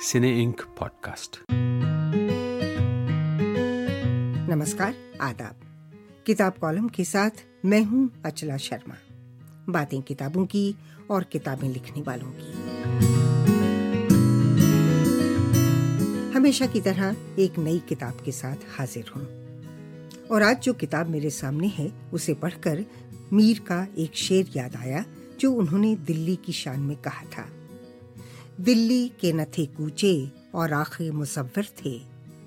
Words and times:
Cine 0.00 0.42
ink 0.42 0.60
podcast 0.78 1.36
नमस्कार, 4.50 4.94
आदाब। 5.20 5.60
किताब 6.26 6.52
कॉलम 6.60 6.88
के 6.88 7.04
साथ 7.04 7.30
मैं 7.64 7.82
हूँ 7.82 8.22
अचला 8.24 8.56
शर्मा। 8.56 8.94
बातें 9.68 10.02
किताबों 10.02 10.46
की 10.46 10.76
और 11.10 11.24
किताबें 11.24 11.68
लिखने 11.68 12.02
वालों 12.02 12.32
की। 12.34 12.52
हमेशा 16.36 16.66
की 16.66 16.80
तरह 16.80 17.16
एक 17.38 17.58
नई 17.58 17.78
किताब 17.78 18.18
के 18.24 18.32
साथ 18.32 18.56
हाजिर 18.78 19.04
हूँ। 19.16 19.24
और 20.26 20.42
आज 20.42 20.60
जो 20.60 20.72
किताब 20.72 21.06
मेरे 21.06 21.30
सामने 21.30 21.66
है, 21.66 21.92
उसे 22.12 22.34
पढ़कर 22.34 22.84
मीर 23.32 23.58
का 23.58 23.86
एक 23.98 24.14
शेर 24.14 24.50
याद 24.56 24.76
आया, 24.76 25.04
जो 25.40 25.52
उन्होंने 25.52 25.96
दिल्ली 25.96 26.36
की 26.36 26.52
शान 26.52 26.80
में 26.80 26.96
कहा 26.96 27.24
था। 27.24 27.48
दिल्ली 28.60 29.08
के 29.08 29.32
न 29.32 29.44
थे 29.44 29.66
कूचे 29.66 30.30
और 30.54 30.72
आखिर 30.72 31.12
मुसव्वर 31.12 31.66
थे, 31.84 32.00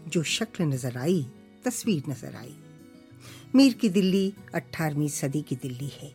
जो 0.08 0.23
शक्ल 0.23 0.64
नज़र 0.64 0.97
आई, 0.97 1.25
तस्वीर 1.66 2.03
नज़र 2.09 2.36
आई। 2.36 2.55
मीर 3.55 3.73
की 3.73 3.89
दिल्ली 3.89 4.33
18वीं 4.55 5.08
सदी 5.08 5.41
की 5.41 5.55
दिल्ली 5.55 5.91
है, 6.02 6.11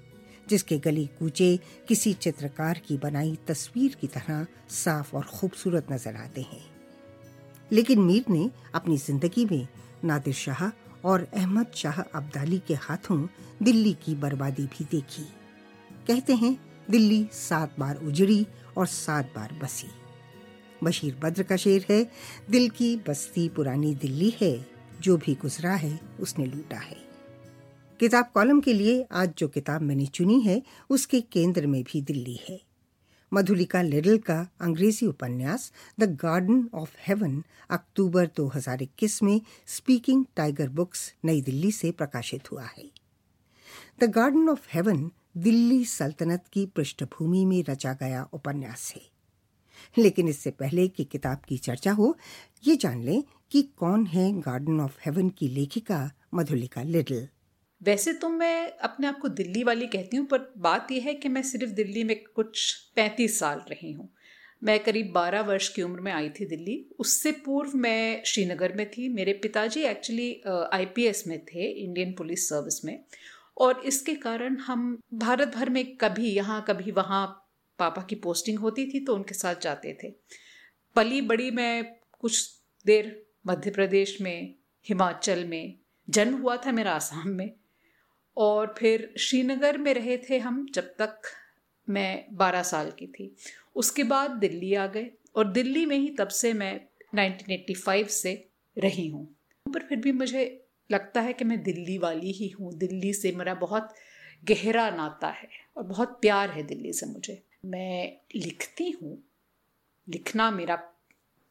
जिसके 0.49 0.79
गली 0.79 1.07
कूचे 1.07 1.59
किसी 1.89 2.13
चित्रकार 2.13 2.81
की 2.89 2.97
बनाई 2.97 3.39
तस्वीर 3.49 3.97
की 4.01 4.07
तरह 4.07 4.47
साफ़ 4.71 5.17
और 5.17 5.23
खूबसूरत 5.25 5.87
नज़र 5.93 6.17
आते 6.17 6.41
हैं। 6.41 6.65
लेकिन 7.73 8.01
मीर 8.01 8.25
ने 8.31 8.51
अपनी 8.75 8.97
ज़िंदगी 8.97 9.45
में 9.45 9.69
नादिर 10.05 10.35
शाह 10.35 10.69
और 11.09 11.29
अहमद 11.35 11.67
शाह 11.75 12.01
अब्दाली 12.01 12.59
के 12.59 12.75
हाथों 12.75 13.27
दिल्ली 13.63 13.93
की 13.93 14.15
बर्बादी 14.15 14.63
भी 14.63 14.85
देखी। 14.85 15.23
कहते 16.07 16.35
हैं, 16.35 16.59
दिल्ली 16.91 17.29
सात 17.33 17.75
बार 17.79 17.97
उजड़ी 17.97 18.47
और 18.77 18.87
सात 18.87 19.33
बार 19.37 19.53
बसी। 19.63 19.89
बशीर 20.85 21.15
बद्र 21.15 21.43
का 21.43 21.57
शेर 21.57 21.87
है, 21.91 22.11
दिल 22.51 22.71
की 22.71 22.97
बस्ती 22.97 23.49
पुरानी 23.49 23.95
दिल्ली 23.95 24.35
है, 24.41 24.67
जो 25.01 25.17
भी 25.17 25.35
गुजरा 25.35 25.75
है 25.75 26.01
उसने 26.21 26.47
लूटा 26.47 26.77
है। 26.77 26.97
किताब 28.01 28.31
कॉलम 28.35 28.61
के 28.61 28.73
लिए 28.73 29.07
आज 29.13 29.35
जो 29.39 29.49
किताब 29.49 29.83
मैंने 29.83 30.07
चुनी 30.07 30.41
है, 30.41 30.63
उसके 30.91 31.21
केंद्र 31.21 31.67
में 31.67 31.83
भी 31.83 32.03
दिल्ली 32.03 32.41
है। 32.49 32.63
मधुलिका 33.35 33.83
लिडल 33.83 34.19
का 34.19 34.49
अंग्रेज़ी 34.61 35.07
उपन्यास, 35.07 35.73
the 36.01 36.05
garden 36.05 36.71
of 36.75 36.97
heaven, 37.07 37.45
October 37.71 38.27
2021 38.27 39.23
में 39.23 39.41
स्पीकिंग 39.67 40.25
टाइगर 40.37 40.69
बुक्स 40.69 41.15
नई 41.25 41.41
दिल्ली 41.41 41.73
से 41.73 41.91
प्रकाशित 41.91 42.53
हुआ 42.53 42.65
है। 42.65 42.91
The 44.01 44.05
garden 44.05 44.49
of 44.49 44.69
heaven 44.73 45.11
Delhi 45.35 45.85
सल्तनत 45.85 46.45
की 46.53 46.65
पृष्ठभूमि 46.67 47.45
में 47.45 47.63
रचा 47.69 47.93
गया 47.93 48.23
उपन्यास 48.33 48.93
है। 48.97 49.03
लेकिन 49.99 50.29
इससे 50.29 50.51
पहले 50.51 50.87
कि 50.89 51.05
किताब 51.05 51.43
की 51.49 51.59
चर्चा 51.59 51.93
हो, 51.93 52.17
ये 52.65 52.77
जान 52.77 53.03
लें 53.03 53.23
कि 53.51 53.63
कौन 53.79 54.07
है 54.07 54.31
गार्डन 54.41 54.81
ऑफ़ 54.81 54.99
हेवन 55.05 55.29
की 55.29 55.49
लेखिका 55.49 56.11
मधुलिका 56.35 56.83
लिडल 56.83 57.29
वैसे 57.81 58.13
तो 58.13 58.29
मैं 58.29 58.71
अपने 58.79 59.07
आप 59.07 59.19
को 59.19 59.29
दिल्ली 59.29 59.63
वाली 59.65 59.87
कहती 59.87 60.17
हूँ, 60.17 60.27
पर 60.27 60.53
बात 60.59 60.91
यह 60.93 61.03
है 61.03 61.15
कि 61.15 61.29
मैं 61.29 61.43
सिर्फ़ 61.43 61.73
दिल्ली 61.73 62.05
में 62.05 62.17
कुछ 62.35 62.73
पैंतीस 62.97 63.39
साल 63.39 63.63
रही 63.71 63.93
हूँ। 63.93 64.09
मैं 64.63 64.79
करीब 64.81 65.11
बारह 65.13 65.41
वर्ष 65.41 65.69
की 65.69 65.83
उम्र 65.83 66.01
में 66.01 66.13
आई 66.13 66.29
थी 66.31 66.45
दिल्ली। 66.47 66.77
उससे 66.99 67.33
पूर्व 67.47 67.77
मैं 67.77 68.23
श्रीनगर 68.27 68.73
में 68.73 68.91
थी। 68.91 69.09
मेरे 69.09 69.33
पिताजी 69.33 69.81
एक्चुअली 69.83 70.31
आईपीएस 70.73 71.27
में 71.27 71.39
थे 71.45 71.71
इंडियन 71.73 72.13
पुलिस 72.13 72.49
सर्विस 72.49 72.85
में। 72.85 73.05
और 73.59 73.81
इसके 73.81 74.15
कारण 74.15 74.57
हम 74.57 75.01
भारत 75.15 75.49
भर 75.49 75.71
में 75.71 75.97
कभी 75.97 76.31
यहाँ, 76.31 76.65
कभी 76.69 76.91
वहाँ 76.91 77.49
पापा 77.79 78.03
की 78.03 78.15
पोस्टिंग 78.15 78.59
होती 78.59 78.87
थी 78.87 79.05
तो 79.05 79.15
उनके 79.15 79.35
साथ 79.35 79.55
जाते 79.63 79.99
थे। 80.05 80.11
पली 80.97 81.21
बड़ी 81.21 81.51
मैं 81.51 81.97
कुछ 82.21 82.61
देर 82.87 83.27
मध्य 83.47 83.71
प्रदेश 83.71 84.21
में, 84.21 84.55
हिमाचल 84.89 85.45
में, 85.45 85.79
जन्म 86.11 86.37
हुआ 86.37 86.57
था 86.57 86.73
मेरा 86.73 86.93
आसाम 86.93 87.29
में। 87.29 87.51
और 88.37 88.75
फिर 88.79 89.15
श्रीनगर 89.19 89.79
में 89.79 89.95
रहे 89.95 90.19
थे 90.19 90.39
हम 90.39 90.67
जब 90.75 90.83
तक 90.83 91.21
मैं 91.91 92.27
बारह 92.33 92.63
साल 92.63 92.91
की 92.91 93.07
थी। 93.07 93.37
उसके 93.77 94.03
बाद 94.03 94.31
दिल्ली 94.31 94.75
आ 94.75 94.87
गए 94.87 95.11
और 95.37 95.53
दिल्ली 95.53 95.87
में 95.87 95.97
ही 95.97 96.11
तब 96.11 96.29
से 96.29 96.53
मैं 96.53 96.81
1985 97.15 98.09
से 98.09 98.49
रही 98.79 99.09
हूँ। 99.09 99.37
पर 99.75 99.83
फिर 99.83 99.99
भी 99.99 100.13
मुझे 100.13 100.62
लगता 100.93 101.21
है 101.21 101.33
कि 101.33 101.45
मैं 101.45 101.63
दिल्ली 101.63 101.99
वाली 101.99 102.33
ही 102.33 102.49
हूँ। 102.49 102.73
दिल्ली 102.73 103.13
से 103.13 103.33
मेरा 103.33 103.55
बहुत 103.55 103.95
गहरा 104.45 104.91
नाता 104.91 105.29
है 105.29 105.49
और 105.77 105.83
बहुत 105.83 106.19
प्यार 106.21 106.51
है 106.51 106.63
दिल्ली 106.63 106.93
से 106.93 107.07
मुझे। 107.07 107.43
मैं 107.65 108.21
लिखती 108.37 108.91
हूँ। 108.91 109.25
लिखना 110.09 110.51
मेरा 110.51 110.77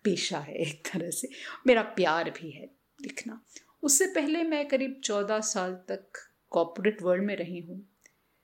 पेशा 0.03 0.39
है 0.39 0.53
एक 0.53 0.87
तरह 0.87 1.09
से। 1.09 1.29
मेरा 1.67 1.81
प्यार 1.81 2.29
भी 2.29 2.51
है 2.51 2.69
लिखना। 3.01 3.41
उससे 3.83 4.05
पहले 4.05 4.43
मैं 4.43 4.67
करीब 4.67 5.01
चौदह 5.03 5.39
साल 5.39 5.73
तक 5.73 6.07
कॉपोरेट 6.49 7.01
वर्ल्ड 7.01 7.23
में 7.23 7.35
रही 7.35 7.59
हूँ। 7.59 7.89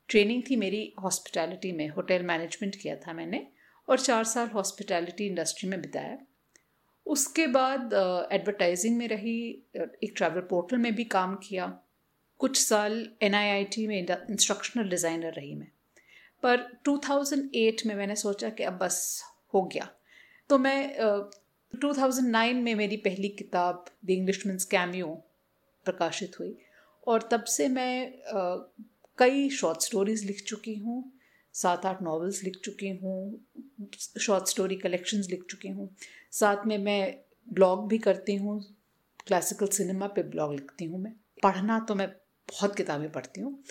ट्रेनिंग 0.10 0.44
थी 0.50 0.56
मेरी 0.56 0.94
हॉस्पिटैलिटी 1.04 1.72
में। 1.72 1.90
होटल 1.90 2.24
मैनेजमेंट 2.24 2.76
किया 2.76 2.96
था 2.96 3.14
मैंने 3.14 3.48
और 3.90 4.00
चार 4.00 4.24
साल 4.24 4.48
हॉस्पिटैलिटी 4.48 5.28
इंडस्ट्री 5.28 5.70
में 5.70 5.82
बिताया। 5.82 6.18
उसके 7.08 7.48
बाद 7.48 7.94
एडवर्टाइजिंग 8.32 8.98
में 8.98 9.08
रही 9.08 9.64
एक 9.76 10.14
ट्रैवल 10.16 10.42
पोर्टल 10.42 10.78
में 10.78 10.96
भी 10.96 11.04
काम 11.04 11.36
किया। 11.36 11.80
कुछ 12.40 12.62
साल 12.62 13.10
एनआईआईटी 13.22 13.88
में 13.88 14.08
इंस्ट्रक्शनल 14.30 14.90
डिज़ाइनर 14.90 15.34
रही 15.34 15.56
मैं। 15.56 15.72
पर 16.44 16.82
2008 16.86 17.86
में 17.86 17.96
मैंने 17.96 18.16
सोचा 18.16 18.50
कि 18.50 18.64
अब 18.64 18.74
बस 18.74 19.24
हो 19.54 19.62
गया। 19.62 19.90
तो 20.50 20.58
मैं 20.58 21.00
uh, 21.00 21.26
2009 21.82 22.54
में 22.54 22.76
मेरी 22.76 22.98
पहली 22.98 23.30
किताब 23.30 23.86
द 24.06 24.10
इंग्लिश 24.10 24.48
मीन्स 24.48 24.66
कैमियो 24.66 25.24
प्रकाशित 25.86 26.40
हुई। 26.40 26.58
और 27.08 27.30
तब 27.32 27.44
से 27.44 27.68
मैं 27.68 28.12
uh, 28.12 28.88
कई 29.18 29.50
शॉर्ट 29.50 29.82
स्टोरीज 29.82 30.26
लिख 30.26 30.44
चुकी 30.44 30.76
हूँ। 30.76 31.17
सात 31.58 31.86
आठ 31.86 32.02
नॉवेल्स 32.02 32.44
लिख 32.44 32.56
चुकी 32.64 32.90
हूँ 32.90 33.46
शॉर्ट 34.22 34.48
स्टोरी 34.48 34.76
कलेक्शंस 34.76 35.28
लिख 35.30 35.44
चुकी 35.50 35.68
हूँ। 35.68 35.90
साथ 36.32 36.66
में 36.66 36.78
मैं 36.78 37.02
ब्लॉग 37.48 37.88
भी 37.88 37.98
करती 37.98 38.36
हूँ 38.36 38.60
क्लासिकल 39.28 39.68
सिनेमा 39.68 40.08
पे 40.08 40.24
ब्लॉग 40.24 40.54
लिखती 40.54 40.86
हूँ 40.86 41.00
मैं। 41.02 41.12
पढ़ना 41.44 41.80
तो 41.80 41.96
मैं 41.96 42.08
बहुत 42.48 42.76
किताबें 42.76 43.12
पढ़ती 43.12 43.42
हूँ। 43.42 43.64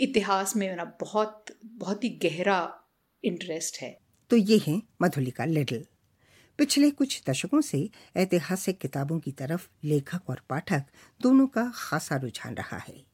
इतिहास 0.00 0.56
में 0.56 0.68
मेरा 0.68 0.84
बहुत 1.00 1.44
बहुत 1.64 2.04
ही 2.04 2.08
गहरा 2.22 2.58
इंटरेस्ट 3.24 3.80
है। 3.82 3.90
तो 4.30 4.36
ये 4.36 4.60
है 4.66 4.82
मधुलिका 5.02 5.44
लिडल 5.44 5.84
पिछले 6.58 6.90
कुछ 6.90 7.22
दशकों 7.28 7.60
से 7.60 7.78
ऐतिहासिक 8.16 8.78
किताबों 8.78 9.18
की 9.18 9.32
तरफ़ 9.32 9.68
लेखक 9.84 10.30
और 10.30 10.40
पाठक 10.50 10.84
दोनों 11.20 11.46
का 11.46 11.70
खासा 11.74 12.16
रुझान 12.16 12.54
रहा 12.54 12.78
है। 12.78 13.04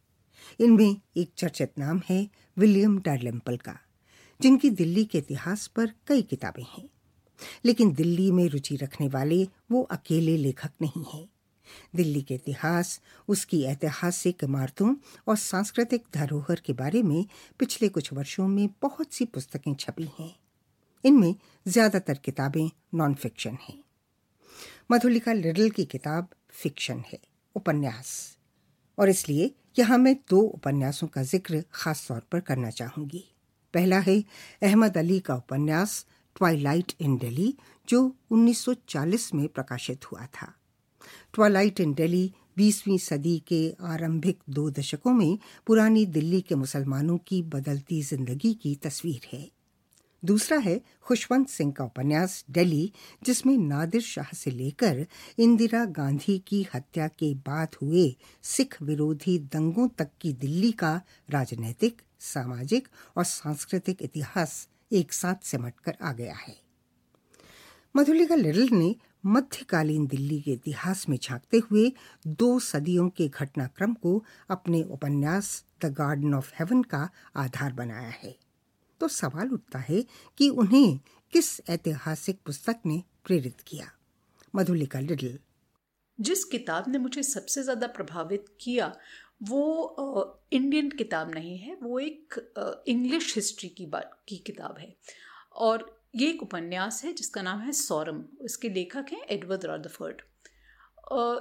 इनमें 0.60 0.96
एक 1.16 1.32
चर्चित 1.36 1.78
नाम 1.78 2.00
है 2.10 2.28
विलियम 2.58 2.98
डार्लिम्पल 2.98 3.56
का। 3.56 3.78
जिनकी 4.42 4.70
दिल्ली 4.70 5.04
के 5.04 5.18
इतिहास 5.18 5.66
पर 5.66 5.92
कई 6.06 6.22
किताबें 6.22 6.62
हैं। 6.62 6.88
लेकिन 7.64 7.92
दिल्ली 7.92 8.30
में 8.30 8.48
रुचि 8.48 8.76
रखने 8.76 9.08
वाले 9.08 9.42
वो 9.70 9.82
अकेले 9.82 10.36
लेखक 10.36 10.70
नहीं 10.82 11.04
हैं। 11.04 11.28
दिल्ली 11.96 12.22
के 12.22 12.34
इतिहास, 12.34 13.00
उसकी 13.28 13.62
ऐतिहासिक 13.62 14.44
इमारतों 14.44 14.94
और 15.28 15.36
सांस्कृतिक 15.36 16.04
धरोहर 16.14 16.60
के 16.66 16.72
बारे 16.72 17.02
में 17.02 17.24
पिछले 17.58 17.88
कुछ 17.88 18.12
वर्षों 18.12 18.48
में 18.48 18.68
बहुत 18.82 19.12
सी 19.12 19.24
पुस्तकें 19.24 19.74
छपी 19.74 20.10
हैं। 20.20 20.34
इनमें 21.04 21.34
ज़्यादातर 21.66 22.14
किताबें 22.14 22.70
नॉन 22.94 23.14
फिक्शन 23.14 23.58
हैं। 23.68 23.78
मधुलिका 24.90 25.32
लिडल 25.32 25.70
की 25.70 25.84
किताब 25.84 26.28
फिक्शन 26.50 27.02
है, 27.12 27.18
उपन्यास। 27.56 28.38
और 28.98 29.08
इसलिए 29.08 29.54
यहाँ 29.78 29.98
मैं 29.98 30.16
दो 30.30 30.40
उपन्यासों 30.40 31.06
का 31.06 31.22
ज़िक्र 31.22 31.64
खास 31.72 32.08
तौर 32.08 32.22
पर 32.32 32.40
करना 32.40 32.70
चाहूँगी। 32.70 33.24
पहला 33.74 33.98
है 33.98 34.22
अहमद 34.62 34.98
अली 34.98 35.18
का 35.20 35.34
उपन्यास 35.34 36.04
ट्वाइलाइट 36.36 36.92
इन 37.00 37.16
दिल्ली 37.18 37.54
जो 37.88 38.00
1940 38.32 39.32
में 39.34 39.46
प्रकाशित 39.48 40.04
हुआ 40.04 40.26
था। 40.26 40.52
ट्वाइलाइट 41.34 41.80
इन 41.80 41.94
दिल्ली 41.94 42.30
20वीं 42.58 42.98
सदी 42.98 43.38
के 43.48 43.62
आरंभिक 43.82 44.38
दो 44.50 44.68
दशकों 44.70 45.12
में 45.12 45.38
पुरानी 45.66 46.04
दिल्ली 46.06 46.40
के 46.40 46.54
मुसलमानों 46.54 47.18
की 47.18 47.42
बदलती 47.42 48.02
ज़िंदगी 48.02 48.52
की 48.54 48.74
तस्वीर 48.74 49.28
है। 49.32 49.48
दूसरा 50.22 50.58
है 50.58 50.80
खुशवंत 51.02 51.48
सिंह 51.48 51.72
का 51.72 51.84
उपन्यास 51.84 52.44
दिल्ली 52.50 52.92
जिसमें 53.24 53.56
नादिर 53.58 54.00
शाह 54.00 54.30
से 54.34 54.50
लेकर 54.50 55.06
इंदिरा 55.38 55.84
गांधी 55.84 56.38
की 56.38 56.66
हत्या 56.74 57.08
के 57.08 57.32
बाद 57.46 57.76
हुए 57.82 58.04
सिख 58.44 58.76
विरोधी 58.82 59.38
दंगों 59.52 59.88
तक 59.88 60.10
की 60.20 60.32
दिल्ली 60.32 60.72
का 60.72 60.94
राजनीतिक 61.30 62.02
सामाजिक 62.22 62.88
और 63.16 63.24
सांस्कृतिक 63.24 64.02
इतिहास 64.02 64.68
एक 64.92 65.12
साथ 65.12 65.44
सिमट 65.44 65.80
कर 65.80 65.96
आ 66.02 66.12
गया 66.12 66.34
है। 66.34 66.56
मधुलिका 67.94 68.34
लिटल 68.34 68.68
ने 68.76 68.94
मध्यकालीन 69.26 70.06
दिल्ली 70.06 70.40
के 70.40 70.52
इतिहास 70.52 71.08
में 71.08 71.16
झांकते 71.22 71.58
हुए 71.70 71.92
दो 72.26 72.58
सदियों 72.58 73.08
के 73.08 73.28
घटनाक्रम 73.28 73.94
को 73.94 74.22
अपने 74.50 74.82
उपन्यास 74.82 75.64
द 75.84 75.92
गार्डन 75.92 76.34
ऑफ़ 76.34 76.50
हेवन 76.54 76.82
का 76.82 77.08
आधार 77.36 77.72
बनाया 77.72 78.08
है। 78.08 78.34
तो 79.00 79.08
सवाल 79.08 79.48
उठता 79.48 79.78
है 79.78 80.04
कि 80.38 80.48
उन्हें 80.48 80.98
किस 81.32 81.60
ऐतिहासिक 81.68 82.38
पुस्तक 82.46 82.80
ने 82.86 83.02
प्रेरित 83.24 83.60
किया? 83.66 83.90
मधुलिका 84.54 85.00
लिटल 85.00 85.38
जिस 86.18 86.44
किताब 86.44 86.88
ने 86.88 86.98
मुझे 86.98 87.22
सबसे 87.22 87.62
ज़्यादा 87.62 87.86
प्रभावित 87.86 88.44
किया 88.60 88.92
वो 89.42 90.40
इंडियन 90.52 90.90
किताब 90.90 91.30
नहीं 91.34 91.56
है, 91.58 91.74
वो 91.74 91.98
एक 91.98 92.84
इंग्लिश 92.88 93.34
हिस्ट्री 93.36 93.68
की 93.68 93.86
बात 93.86 94.18
की 94.28 94.36
किताब 94.46 94.78
है। 94.78 94.94
और 95.54 95.86
ये 96.16 96.28
एक 96.28 96.42
उपन्यास 96.42 97.04
है 97.04 97.12
जिसका 97.12 97.42
नाम 97.42 97.60
है 97.60 97.72
सौरम, 97.72 98.24
इसके 98.44 98.68
लेखक 98.68 99.06
हैं 99.12 99.22
एडवर्ड 99.30 99.64
रॉदफर्ड 99.66 100.22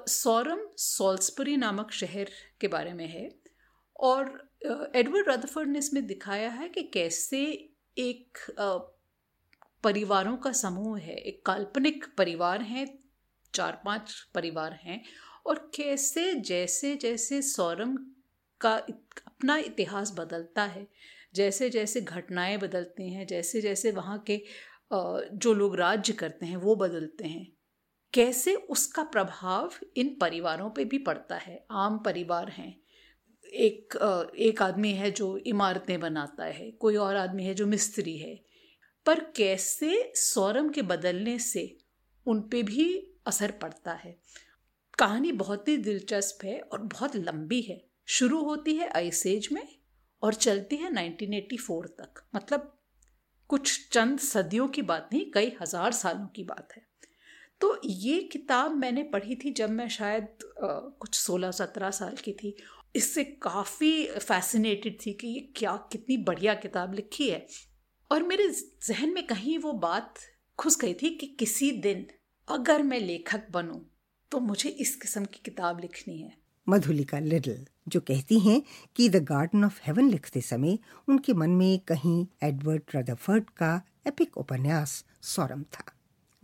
सौरम 0.09 0.67
सॉल्सबरी 0.77 1.55
नामक 1.57 1.91
शहर 1.93 2.29
के 2.61 2.67
बारे 2.67 2.93
में 2.93 3.07
है 3.07 3.29
और 3.95 4.49
एडवर्ड 4.95 5.29
रदफर्ड 5.29 5.69
ने 5.69 5.79
इसमें 5.79 6.05
दिखाया 6.07 6.49
है 6.51 6.67
कि 6.69 6.81
कैसे 6.93 7.41
एक 7.97 8.37
परिवारों 9.83 10.35
का 10.37 10.51
समूह 10.53 10.97
है, 10.99 11.15
एक 11.15 11.45
काल्पनिक 11.45 12.05
परिवार 12.17 12.61
हैं 12.61 12.87
चार 13.53 13.81
पाँच 13.85 14.13
परिवार 14.35 14.73
हैं 14.83 15.01
और 15.45 15.71
कैसे 15.75 16.33
जैसे 16.35 16.95
जैसे 16.95 17.41
सौरम 17.41 17.97
का 18.61 18.73
अपना 19.27 19.57
इतिहास 19.57 20.13
बदलता 20.17 20.63
है, 20.63 20.87
जैसे 21.35 21.69
जैसे 21.69 22.01
घटनाएँ 22.01 22.57
बदलती 22.57 23.13
हैं, 23.13 23.27
जैसे 23.27 23.61
जैसे 23.61 23.91
वहाँ 23.91 24.17
के 24.19 24.41
जो 24.93 25.53
लोग 25.53 25.75
राज्य 25.75 26.13
करते 26.13 26.45
हैं 26.45 26.57
वो 26.57 26.75
बदलते 26.75 27.27
हैं। 27.27 27.51
कैसे 28.13 28.55
उसका 28.55 29.03
प्रभाव 29.03 29.73
इन 29.97 30.17
परिवारों 30.21 30.69
पे 30.69 30.85
भी 30.85 30.97
पड़ता 30.97 31.35
है। 31.35 31.65
आम 31.71 31.97
परिवार 31.99 32.49
हैं। 32.49 32.81
एक 33.45 33.95
एक 34.37 34.61
आदमी 34.61 34.91
है 34.93 35.11
जो 35.11 35.37
इमारतें 35.37 35.99
बनाता 35.99 36.45
है, 36.45 36.71
कोई 36.71 36.95
और 36.95 37.15
आदमी 37.15 37.43
है 37.43 37.53
जो 37.53 37.67
मिस्त्री 37.67 38.17
है। 38.17 38.35
पर 39.05 39.19
कैसे 39.35 40.11
सौरम 40.15 40.69
के 40.69 40.81
बदलने 40.81 41.39
से 41.39 41.77
उन 42.25 42.41
पे 42.41 42.63
भी 42.63 43.13
असर 43.25 43.51
पड़ता 43.51 43.93
है। 43.93 44.19
कहानी 45.01 45.31
बहुत 45.31 45.67
ही 45.67 45.77
दिलचस्प 45.77 46.43
है 46.45 46.59
और 46.61 46.81
बहुत 46.81 47.15
लंबी 47.15 47.61
है। 47.61 47.79
शुरू 48.07 48.41
होती 48.43 48.75
है 48.75 48.89
आइस 48.89 49.25
एज 49.27 49.47
में 49.51 49.67
और 50.23 50.33
चलती 50.33 50.75
है 50.75 50.89
1984 50.89 51.87
तक। 51.99 52.21
मतलब 52.35 52.77
कुछ 53.49 53.87
चंद 53.91 54.19
सदियों 54.19 54.67
की 54.67 54.81
बात 54.81 55.09
नहीं 55.13 55.31
कई 55.31 55.51
हज़ार 55.61 55.91
सालों 55.91 56.27
की 56.27 56.43
बात 56.43 56.73
है। 56.77 56.83
तो 57.61 57.81
ये 57.85 58.19
किताब 58.21 58.75
मैंने 58.75 59.03
पढ़ी 59.03 59.35
थी 59.35 59.51
जब 59.51 59.69
मैं 59.69 59.87
शायद 59.89 60.23
आ, 60.63 60.67
कुछ 60.67 61.13
16-17 61.15 61.91
साल 61.91 62.15
की 62.15 62.33
थी। 62.33 62.55
इससे 62.95 63.23
काफ़ी 63.23 64.05
फैसिनेटेड 64.07 64.97
थी 65.05 65.13
कि 65.13 65.27
ये 65.27 65.39
क्या 65.55 65.75
कितनी 65.91 66.17
बढ़िया 66.17 66.53
किताब 66.53 66.93
लिखी 66.93 67.29
है। 67.29 67.45
और 68.11 68.23
मेरे 68.23 68.49
जहन 68.87 69.13
में 69.13 69.25
कहीं 69.27 69.57
वो 69.57 69.73
बात 69.73 70.19
खुश 70.59 70.77
गई 70.79 70.93
थी 70.93 71.09
कि 71.09 71.27
किसी 71.39 71.71
दिन 71.71 72.07
अगर 72.47 72.83
मैं 72.83 72.99
लेखक 72.99 73.47
बनूं 73.51 73.79
तो 74.31 74.39
मुझे 74.39 74.69
इस 74.69 74.95
किस्म 74.95 75.25
की 75.25 75.41
किताब 75.45 75.79
लिखनी 75.79 76.17
है। 76.17 76.33
मधुलिका 76.69 77.19
लिडल 77.19 77.65
जो 77.87 77.99
कहती 77.99 78.39
हैं 78.39 78.61
कि 78.95 79.09
द 79.09 79.15
गार्डन 79.15 79.65
ऑफ़ 79.65 79.79
हेवन 79.83 80.09
लिखते 80.09 80.41
समय 80.41 80.79
उनके 81.07 81.33
मन 81.33 81.49
में 81.49 81.79
कहीं 81.79 82.27
एडवर्ड 82.43 82.81
रदरफर्ड 82.95 83.49
का 83.49 83.81
एपिक 84.07 84.37
उपन्यास 84.37 85.05
सौरम 85.21 85.63
था। 85.63 85.83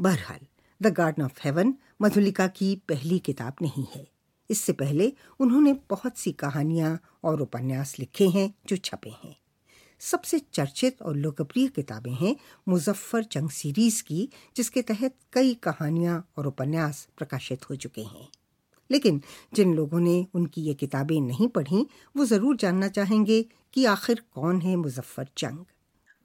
बहरहाल, 0.01 0.39
the 0.81 0.87
garden 0.87 1.23
of 1.23 1.39
heaven 1.43 1.73
Madhulika 2.01 2.47
की 2.47 2.75
पहली 2.89 3.19
किताब 3.19 3.53
नहीं 3.61 3.85
है। 3.95 4.07
इससे 4.49 4.73
पहले 4.73 5.13
उन्होंने 5.39 5.73
बहुत 5.89 6.17
सी 6.17 6.31
कहानियाँ 6.31 6.99
और 7.23 7.41
उपन्यास 7.41 7.99
लिखे 7.99 8.27
हैं 8.27 8.53
जो 8.67 8.77
छपे 8.77 9.09
हैं। 9.09 9.35
सबसे 10.01 10.39
चर्चित 10.53 11.01
और 11.01 11.15
लोकप्रिय 11.15 11.67
किताबें 11.67 12.11
हैं 12.11 12.35
मुजफ्फर 12.67 13.23
जंग 13.23 13.49
सीरीज़ 13.49 14.03
की, 14.03 14.29
जिसके 14.55 14.81
तहत 14.81 15.15
कई 15.33 15.53
कहानियाँ 15.53 16.27
और 16.37 16.47
उपन्यास 16.47 17.07
प्रकाशित 17.17 17.69
हो 17.69 17.75
चुके 17.75 18.01
हैं। 18.01 18.27
लेकिन 18.89 19.21
जिन 19.53 19.73
लोगों 19.75 19.99
ने 19.99 20.27
उनकी 20.33 20.61
ये 20.61 20.73
किताबें 20.73 21.19
नहीं 21.21 21.47
पढ़ी, 21.47 21.85
वो 22.17 22.25
ज़रूर 22.25 22.55
जानना 22.55 22.87
चाहेंगे 22.87 23.41
कि 23.73 23.85
आखिर 23.85 24.23
कौन 24.33 24.61
है 24.61 24.75
मुजफ्फर 24.75 25.27
जंग। 25.37 25.65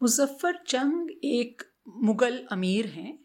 मुजफ्फर 0.01 0.59
जंग 0.69 1.11
एक 1.25 1.63
मुगल 2.03 2.39
अमीर 2.53 2.87
हैं, 2.87 3.19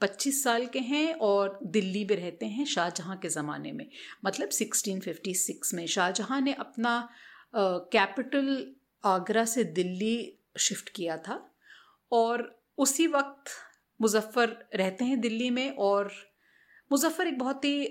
पच्चीस 0.00 0.42
साल 0.44 0.66
के 0.66 0.78
हैं 0.78 1.14
और 1.14 1.58
दिल्ली 1.66 2.04
में 2.04 2.16
रहते 2.16 2.46
हैं 2.46 2.64
शाहजहाँ 2.64 3.16
के 3.16 3.28
ज़माने 3.28 3.72
में। 3.72 3.88
मतलब 4.24 4.48
1656 4.50 5.74
में 5.74 5.86
शाहजहाँ 5.86 6.40
ने 6.40 6.52
अपना 6.52 7.08
कैपिटल 7.56 8.74
आगरा 9.04 9.44
से 9.44 9.64
दिल्ली 9.64 10.38
शिफ्ट 10.58 10.88
किया 10.88 11.16
था 11.18 11.38
और 12.12 12.64
उसी 12.78 13.06
वक्त 13.06 13.50
मुजफ्फ़र 14.00 14.56
रहते 14.74 15.04
हैं 15.04 15.20
दिल्ली 15.20 15.50
में 15.50 15.76
और 15.78 16.12
मुजफ्फ़र 16.90 17.26
एक 17.26 17.38
बहुत 17.38 17.64
ही 17.64 17.84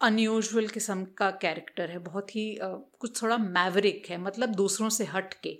अनयूजल 0.00 0.66
किस्म 0.68 1.04
का 1.18 1.30
कैरेक्टर 1.30 1.90
है, 1.90 1.98
बहुत 1.98 2.34
ही 2.36 2.58
कुछ 2.60 3.22
थोड़ा 3.22 3.38
मैवरिक 3.38 4.06
है 4.10 4.18
मतलब 4.18 4.54
दूसरों 4.54 4.88
से 4.88 5.04
हट 5.04 5.34
के। 5.34 5.56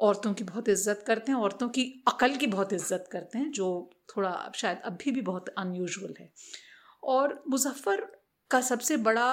औरतों 0.00 0.32
की 0.34 0.44
बहुत 0.44 0.68
इज़्ज़त 0.68 1.04
करते 1.06 1.32
हैं, 1.32 1.38
औरतों 1.38 1.68
की 1.68 1.82
अकल 2.08 2.36
की 2.36 2.46
बहुत 2.46 2.72
इज़्ज़त 2.72 3.08
करते 3.12 3.38
हैं, 3.38 3.50
जो 3.52 3.90
थोड़ा 4.16 4.52
शायद 4.54 4.80
अभी 4.84 5.10
भी 5.10 5.20
बहुत 5.20 5.48
अनयूजल 5.48 6.14
है। 6.20 6.30
और 7.02 7.42
मुजफ्फ़र 7.48 8.06
का 8.50 8.60
सबसे 8.60 8.96
बड़ा 8.98 9.28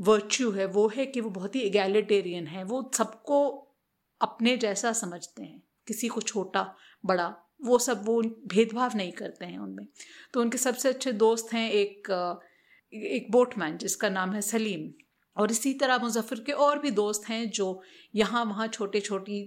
वर्च्यू 0.00 0.50
है 0.50 0.66
वो 0.66 0.86
है 0.88 1.06
कि 1.06 1.20
वो 1.20 1.30
बहुत 1.30 1.56
ही 1.56 1.60
एगैलिटेरियन 1.60 2.46
है, 2.46 2.64
वो 2.64 2.90
सबको 2.94 3.63
अपने 4.20 4.56
जैसा 4.56 4.92
समझते 4.92 5.42
हैं, 5.42 5.62
किसी 5.86 6.08
को 6.08 6.20
छोटा, 6.20 6.62
बड़ा, 7.04 7.34
वो 7.64 7.78
सब, 7.78 8.04
वो 8.06 8.20
भेदभाव 8.22 8.96
नहीं 8.96 9.12
करते 9.12 9.44
हैं 9.44 9.58
उनमें। 9.58 9.86
तो 10.34 10.40
उनके 10.40 10.58
सबसे 10.58 10.88
अच्छे 10.88 11.12
दोस्त 11.14 11.52
हैं 11.52 11.70
एक 11.70 12.10
एक 12.92 13.30
बोटमैन, 13.30 13.76
जिसका 13.78 14.08
नाम 14.08 14.32
है 14.32 14.40
सलीम। 14.42 14.90
और 15.36 15.50
इसी 15.50 15.72
तरह 15.74 15.98
मुजफ्फ़र 15.98 16.40
के 16.40 16.52
और 16.52 16.78
भी 16.78 16.90
दोस्त 16.92 17.28
हैं 17.28 17.50
जो 17.50 17.80
यहाँ 18.14 18.44
वहाँ 18.44 18.66
छोटे 18.68 19.00
छोटी 19.00 19.38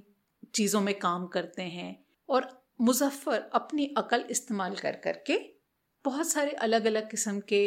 चीज़ों 0.55 0.81
में 0.81 0.97
काम 0.99 1.27
करते 1.27 1.63
हैं। 1.63 2.05
और 2.29 2.49
मुजफ्फ़र 2.81 3.49
अपनी 3.53 3.85
अकल 3.97 4.25
इस्तेमाल 4.29 4.75
कर, 4.75 4.95
करके 4.95 5.37
बहुत 6.05 6.27
सारे 6.27 6.51
अलग 6.51 6.85
अलग 6.85 7.09
किस्म 7.09 7.41
के 7.53 7.61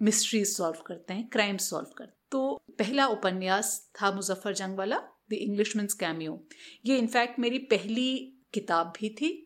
मिस्ट्रीज 0.00 0.46
सॉल्व 0.48 0.82
करते 0.86 1.14
हैं 1.14 1.28
क्राइम 1.28 1.56
सॉल्व 1.56 1.88
करते 1.98 2.14
तो 2.30 2.60
पहला 2.78 3.06
उपन्यास 3.06 3.68
था 3.94 4.10
मुजफ्फ़र 4.12 4.54
जंग 4.54 4.78
वाला 4.78 4.98
द 5.30 5.32
इंग्लिश 5.32 5.76
मीन्स 5.76 5.94
कैमियो 5.94 6.46
ये 6.86 6.98
इनफैक्ट 6.98 7.38
मेरी 7.38 7.58
पहली 7.58 8.10
किताब 8.54 8.92
भी 9.00 9.08
थी। 9.08 9.42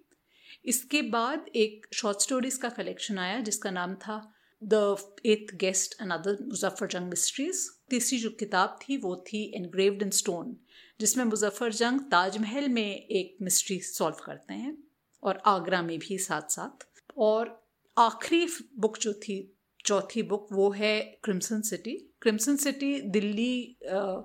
इसके 0.64 1.02
बाद 1.02 1.46
एक 1.56 1.86
शॉर्ट 1.94 2.20
स्टोरीज 2.20 2.56
का 2.56 2.68
कलेक्शन 2.68 3.18
आया 3.18 3.40
जिसका 3.40 3.70
नाम 3.70 3.94
था 3.94 4.34
the 4.62 4.96
eighth 5.26 5.54
guest 5.56 5.94
other 6.02 6.36
Muzaffar 6.42 6.86
Jang 6.86 7.08
mysteries 7.08 7.68
तीसरी 7.90 8.18
जो 8.18 8.30
किताब 8.30 8.78
थी 8.82 8.96
वो 8.96 9.14
थी 9.16 9.52
एनग्रेव्ड 9.56 10.02
इन 10.02 10.10
स्टोन 10.10 10.56
जिसमें 11.00 11.24
मुजफ्फ़र 11.24 11.72
जंग 11.72 12.00
ताजमहल 12.00 12.68
में 12.68 12.96
एक 12.96 13.36
मिस्ट्री 13.42 13.80
सॉल्व 13.80 14.16
करते 14.24 14.54
हैं 14.54 14.76
और 15.22 15.42
आगरा 15.46 15.82
में 15.82 15.98
भी 15.98 16.18
साथ 16.18 16.50
साथ 16.50 16.86
और 17.16 17.64
आखिरी 17.98 18.46
बुक 18.78 18.98
जो 18.98 19.12
थी 19.12 19.56
चौथी 19.84 20.22
बुक 20.22 20.48
वो 20.52 20.70
है 20.70 21.00
crimson 21.24 21.60
city 21.60 21.96
crimson 22.20 22.56
city 22.56 23.00
Delhi 23.00 23.76
आ, 23.92 24.20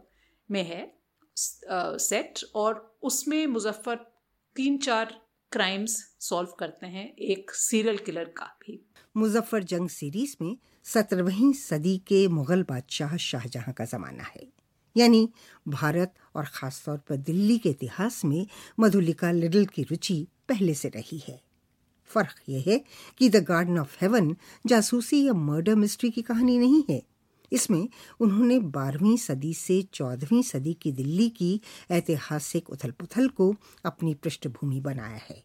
में 0.52 0.64
है। 0.64 0.95
सेट 1.38 2.40
और 2.56 2.98
उसमें 3.04 3.48
मुजफ्फ़र 3.48 3.96
तीन 4.56 4.78
चार 4.78 5.22
क्राइम्स 5.52 6.16
सॉल्व 6.20 6.50
करते 6.60 6.88
हैं, 6.88 7.16
एक 7.16 7.52
सीरियल 7.52 7.98
किलर 7.98 8.24
का 8.24 8.46
भी। 8.46 8.86
मुजफ्फर 9.18 9.64
जंग 9.64 9.90
सीरीज़ 9.90 10.36
में 10.42 10.58
सत्रहवीं 10.84 11.54
सदी 11.54 11.98
के 11.98 12.28
मुगल 12.28 12.64
बादशाह 12.64 13.18
शाहजहां 13.18 13.74
का 13.74 13.86
जमाना 13.86 14.24
है। 14.24 14.48
यानी 14.98 15.30
भारत 15.68 16.14
और 16.36 16.46
खासतौर 16.46 16.98
पर 16.98 17.18
दिल्ली 17.18 17.58
के 17.58 17.70
इतिहास 17.70 18.26
में 18.26 18.48
मधुलिका 18.80 19.32
लिडल 19.32 19.66
की 19.66 19.84
रुचि 19.84 20.28
पहले 20.50 20.74
से 20.74 20.90
रही 20.90 21.24
है। 21.28 21.42
फ़र्क 22.06 22.36
यह 22.50 22.64
है 22.68 22.84
कि 23.18 23.30
द 23.30 23.36
गार्डन 23.36 23.80
ऑफ़ 23.80 23.98
हेवन 24.02 24.36
जासूसी 24.66 25.28
या 25.28 25.34
मर्डर 25.34 25.76
मिस्ट्री 25.76 26.10
की 26.10 26.22
कहानी 26.22 26.58
नहीं 26.58 26.84
है 26.90 27.04
इसमें 27.52 27.88
उन्होंने 28.20 28.60
बारहवीं 28.60 29.18
सदी 29.18 29.54
से 29.54 29.82
चौदहवीं 29.94 30.42
सदी 30.44 30.74
की 30.74 30.92
दिल्ली 30.92 31.30
की 31.30 31.60
ऐतिहासिक 31.92 32.70
उथल 32.70 32.92
पुथल 32.92 33.28
को 33.28 33.54
अपनी 33.86 34.14
पृष्ठभूमि 34.14 34.80
बनाया 34.80 35.20
है 35.30 35.44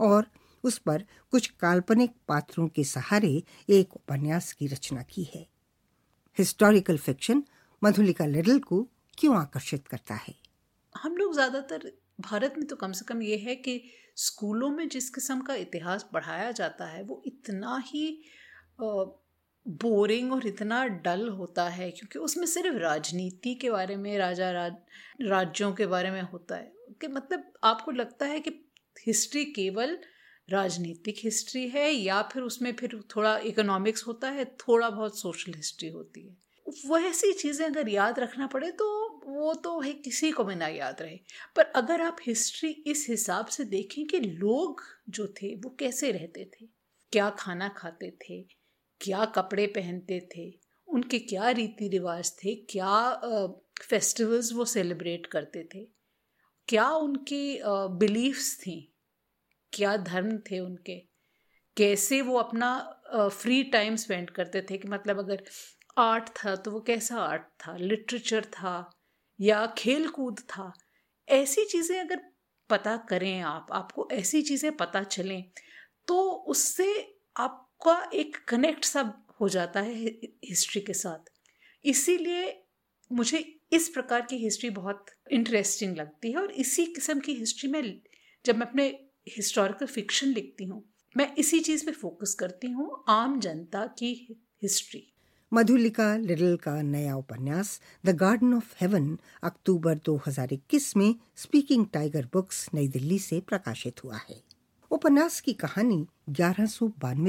और 0.00 0.26
उस 0.64 0.78
पर 0.78 1.04
कुछ 1.30 1.46
काल्पनिक 1.60 2.14
पात्रों 2.28 2.68
के 2.68 2.84
सहारे 2.84 3.42
एक 3.68 3.94
उपन्यास 3.96 4.52
की 4.52 4.66
रचना 4.66 5.02
की 5.02 5.24
है। 5.34 5.46
हिस्टोरिकल 6.36 6.98
फिक्शन 6.98 7.42
मधुलिका 7.82 8.26
लिडल 8.26 8.58
को 8.58 8.82
क्यों 9.18 9.36
आकर्षित 9.36 9.86
करता 9.88 10.14
है? 10.14 10.34
हम 10.94 11.16
लोग 11.16 11.34
ज़्यादातर 11.34 11.92
भारत 12.20 12.54
में 12.58 12.66
तो 12.66 12.76
कम 12.76 12.92
से 12.92 13.04
कम 13.04 13.22
ये 13.22 13.36
है 13.36 13.54
कि 13.56 13.82
स्कूलों 14.16 14.70
में 14.70 14.88
जिस 14.88 15.10
किस्म 15.10 15.40
का 15.40 15.54
इतिहास 15.54 16.06
पढ़ाया 16.12 16.50
जाता 16.50 16.86
है, 16.86 17.02
वो 17.02 17.22
इतना 17.26 17.82
ही 17.86 18.22
बोरिंग 19.68 20.32
और 20.32 20.46
इतना 20.46 20.86
डल 20.86 21.28
होता 21.28 21.68
है, 21.68 21.90
क्योंकि 21.90 22.18
उसमें 22.18 22.46
सिर्फ़ 22.46 22.76
राजनीति 22.76 23.54
के 23.54 23.70
बारे 23.70 23.96
में, 23.96 24.18
राजा 24.18 24.50
राज 24.50 24.74
राज्यों 25.22 25.72
के 25.72 25.86
बारे 25.86 26.10
में 26.10 26.22
होता 26.22 26.56
है। 26.56 26.72
कि 27.00 27.08
मतलब 27.08 27.52
आपको 27.64 27.90
लगता 27.90 28.26
है 28.26 28.40
कि 28.40 28.50
हिस्ट्री 29.06 29.44
केवल 29.44 29.98
राजनीतिक 30.50 31.16
हिस्ट्री 31.18 31.68
है 31.68 31.92
या 31.92 32.22
फिर 32.22 32.42
उसमें 32.42 32.72
फिर 32.72 33.00
थोड़ा 33.16 33.38
इकोनॉमिक्स 33.38 34.06
होता 34.06 34.30
है, 34.30 34.44
थोड़ा 34.44 34.90
बहुत 34.90 35.18
सोशल 35.20 35.52
हिस्ट्री 35.54 35.88
होती 35.88 36.26
है? 36.26 36.36
वैसी 36.86 37.32
चीज़ें 37.32 37.66
अगर 37.66 37.88
याद 37.88 38.18
रखना 38.18 38.46
पड़े 38.46 38.70
तो 38.70 39.06
वो 39.26 39.54
तो 39.54 39.80
है, 39.80 39.92
किसी 39.92 40.30
को 40.30 40.44
भी 40.44 40.54
ना 40.54 40.66
याद 40.66 41.02
रहे। 41.02 41.18
पर 41.56 41.62
अगर 41.62 42.02
आप 42.02 42.16
हिस्ट्री 42.26 42.70
इस 42.70 43.06
हिसाब 43.10 43.46
से 43.46 43.64
देखें 43.64 44.06
कि 44.06 44.20
लोग 44.20 44.82
जो 45.08 45.26
थे, 45.26 45.54
वो 45.54 45.76
कैसे 45.80 46.12
रहते 46.12 46.44
थे? 46.44 46.66
क्या 47.12 47.30
खाना 47.30 47.68
खाते 47.68 48.10
थे? 48.10 48.65
क्या 49.00 49.24
कपड़े 49.34 49.66
पहनते 49.66 50.20
थे, 50.36 50.50
उनके 50.88 51.18
क्या 51.20 51.50
रीति 51.50 51.88
रिवाज 51.88 52.32
थे, 52.34 52.54
क्या 52.70 53.52
फेस्टिवल्स 53.82 54.52
वो 54.52 54.64
सेलिब्रेट 54.64 55.26
करते 55.26 55.68
थे, 55.74 55.84
क्या 56.68 56.88
उनकी 56.90 57.60
बिलीफ्स 57.98 58.56
थी, 58.60 58.92
क्या 59.72 59.96
धर्म 59.96 60.36
थे 60.40 60.58
उनके, 60.60 60.98
कैसे 61.76 62.20
वो 62.22 62.38
अपना 62.38 62.68
फ्री 63.32 63.62
टाइम 63.62 63.96
स्पेंड 63.96 64.30
करते 64.30 64.62
थे 64.70 64.78
कि 64.78 64.88
मतलब 64.88 65.18
अगर 65.18 65.42
आर्ट 65.98 66.28
था 66.36 66.54
तो 66.56 66.70
वो 66.70 66.80
कैसा 66.80 67.16
आर्ट 67.18 67.42
था 67.60 67.76
लिटरेचर 67.76 68.44
था 68.44 68.90
या 69.40 69.64
खेल 69.78 70.08
कूद 70.08 70.40
था, 70.40 70.72
ऐसी 71.28 71.64
चीज़ें 71.64 71.98
अगर 72.00 72.20
पता 72.70 72.96
करें 73.08 73.40
आप, 73.40 73.66
आपको 73.72 74.08
ऐसी 74.12 74.42
चीज़ें 74.42 74.76
पता 74.76 75.02
चलें 75.02 75.42
तो 76.08 76.20
उससे 76.48 76.86
आपका 77.80 78.10
एक 78.14 78.36
कनेक्ट 78.48 78.84
सा 78.84 79.00
हो 79.40 79.48
जाता 79.48 79.80
है 79.80 79.94
हिस्ट्री 80.44 80.80
के 80.80 80.92
साथ। 80.94 81.30
इसीलिए 81.84 82.44
मुझे 83.10 83.38
इस 83.72 83.88
प्रकार 83.88 84.20
की 84.30 84.36
हिस्ट्री 84.36 84.70
बहुत 84.70 85.06
इंटरेस्टिंग 85.32 85.96
लगती 85.96 86.30
है 86.32 86.38
और 86.38 86.50
इसी 86.52 86.86
किस्म 86.94 87.20
की 87.20 87.34
हिस्ट्री 87.34 87.70
में 87.70 87.82
जब 88.44 88.56
मैं 88.56 88.66
अपने 88.66 88.86
हिस्टोरिकल 89.28 89.86
फिक्शन 89.86 90.28
लिखती 90.28 90.64
हूँ, 90.64 90.82
मैं 91.16 91.34
इसी 91.34 91.60
चीज़ 91.60 91.84
पे 91.86 91.92
फोकस 91.92 92.34
करती 92.34 92.70
हूँ, 92.70 93.04
आम 93.08 93.38
जनता 93.40 93.84
की 93.98 94.12
हिस्ट्री 94.62 95.06
मधुलिका 95.52 96.16
लिडल 96.16 96.56
का 96.56 96.80
नया 96.82 97.16
उपन्यास 97.16 97.80
the 98.06 98.16
garden 98.16 98.54
of 98.54 98.74
heaven 98.80 99.16
October 99.44 99.98
2021 100.08 100.96
में 100.96 101.14
स्पीकिंग 101.36 101.86
टाइगर 101.92 102.28
बुक्स 102.32 102.68
नई 102.74 102.88
दिल्ली 102.88 103.18
से 103.18 103.40
प्रकाशित 103.40 104.04
हुआ 104.04 104.16
है। 104.28 104.42
उपन्यास 104.90 105.40
की 105.40 105.52
कहानी 105.52 106.06
ग्यारह 106.30 106.66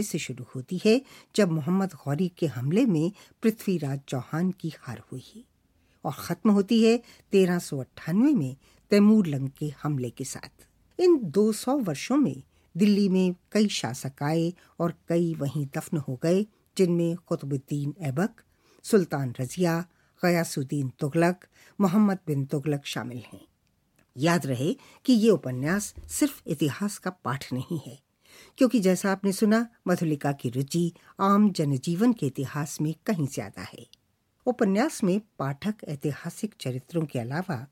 से 0.01 0.19
शुरू 0.19 0.45
होती 0.55 0.81
है, 0.85 1.01
जब 1.35 1.51
मोहम्मद 1.51 1.93
गौरी 1.93 2.31
के 2.37 2.47
हमले 2.47 2.85
में 2.85 3.11
पृथ्वीराज 3.41 3.99
चौहान 4.07 4.51
की 4.51 4.73
हार 4.79 5.01
हुई 5.11 5.45
और 6.05 6.13
खत्म 6.13 6.49
होती 6.49 6.83
है 6.83 7.03
तेरह 7.31 7.61
में 8.13 8.55
तैमूर 8.89 9.27
लंग 9.27 9.49
के 9.49 9.73
हमले 9.83 10.09
के 10.09 10.23
साथ। 10.23 10.67
इन 10.99 11.17
200 11.17 11.77
वर्षों 11.79 12.17
में 12.17 12.43
दिल्ली 12.77 13.09
में 13.09 13.35
कई 13.51 13.67
शासक 13.67 14.23
आए 14.23 14.53
और 14.79 14.93
कई 15.09 15.33
वहीं 15.33 15.65
दफन 15.65 15.97
हो 15.97 16.19
गए, 16.23 16.45
जिनमें 16.77 17.15
कुतुबुद्दीन 17.15 17.93
ऐबक, 18.01 18.31
सुल्तान 18.83 19.33
रजिया, 19.39 19.85
गयासुद्दीन 20.23 20.91
तुगलक, 20.99 21.45
मोहम्मद 21.81 22.19
बिन 22.27 22.45
तुगलक 22.45 22.85
शामिल 22.85 23.23
हैं। 23.33 23.45
याद 24.17 24.45
रहे 24.45 24.73
कि 25.05 25.13
ये 25.13 25.29
उपन्यास 25.29 25.93
सिर्फ़ 26.09 26.41
इतिहास 26.47 26.97
का 26.97 27.09
पाठ 27.25 27.51
नहीं 27.53 27.79
है, 27.85 27.97
क्योंकि 28.57 28.79
जैसा 28.79 29.11
आपने 29.11 29.31
सुना, 29.31 29.67
मधुलिका 29.87 30.31
की 30.31 30.49
रुचि 30.49 30.91
आम 31.19 31.49
जनजीवन 31.51 32.13
के 32.13 32.25
इतिहास 32.25 32.77
में 32.81 32.93
कहीं 33.05 33.27
ज़्यादा 33.27 33.61
है। 33.63 33.85
उपन्यास 34.45 35.03
में 35.03 35.19
पाठक 35.39 35.83
ऐतिहासिक 35.87 36.53
चरित्रों 36.59 37.05
के 37.05 37.19
अलावा 37.19 37.65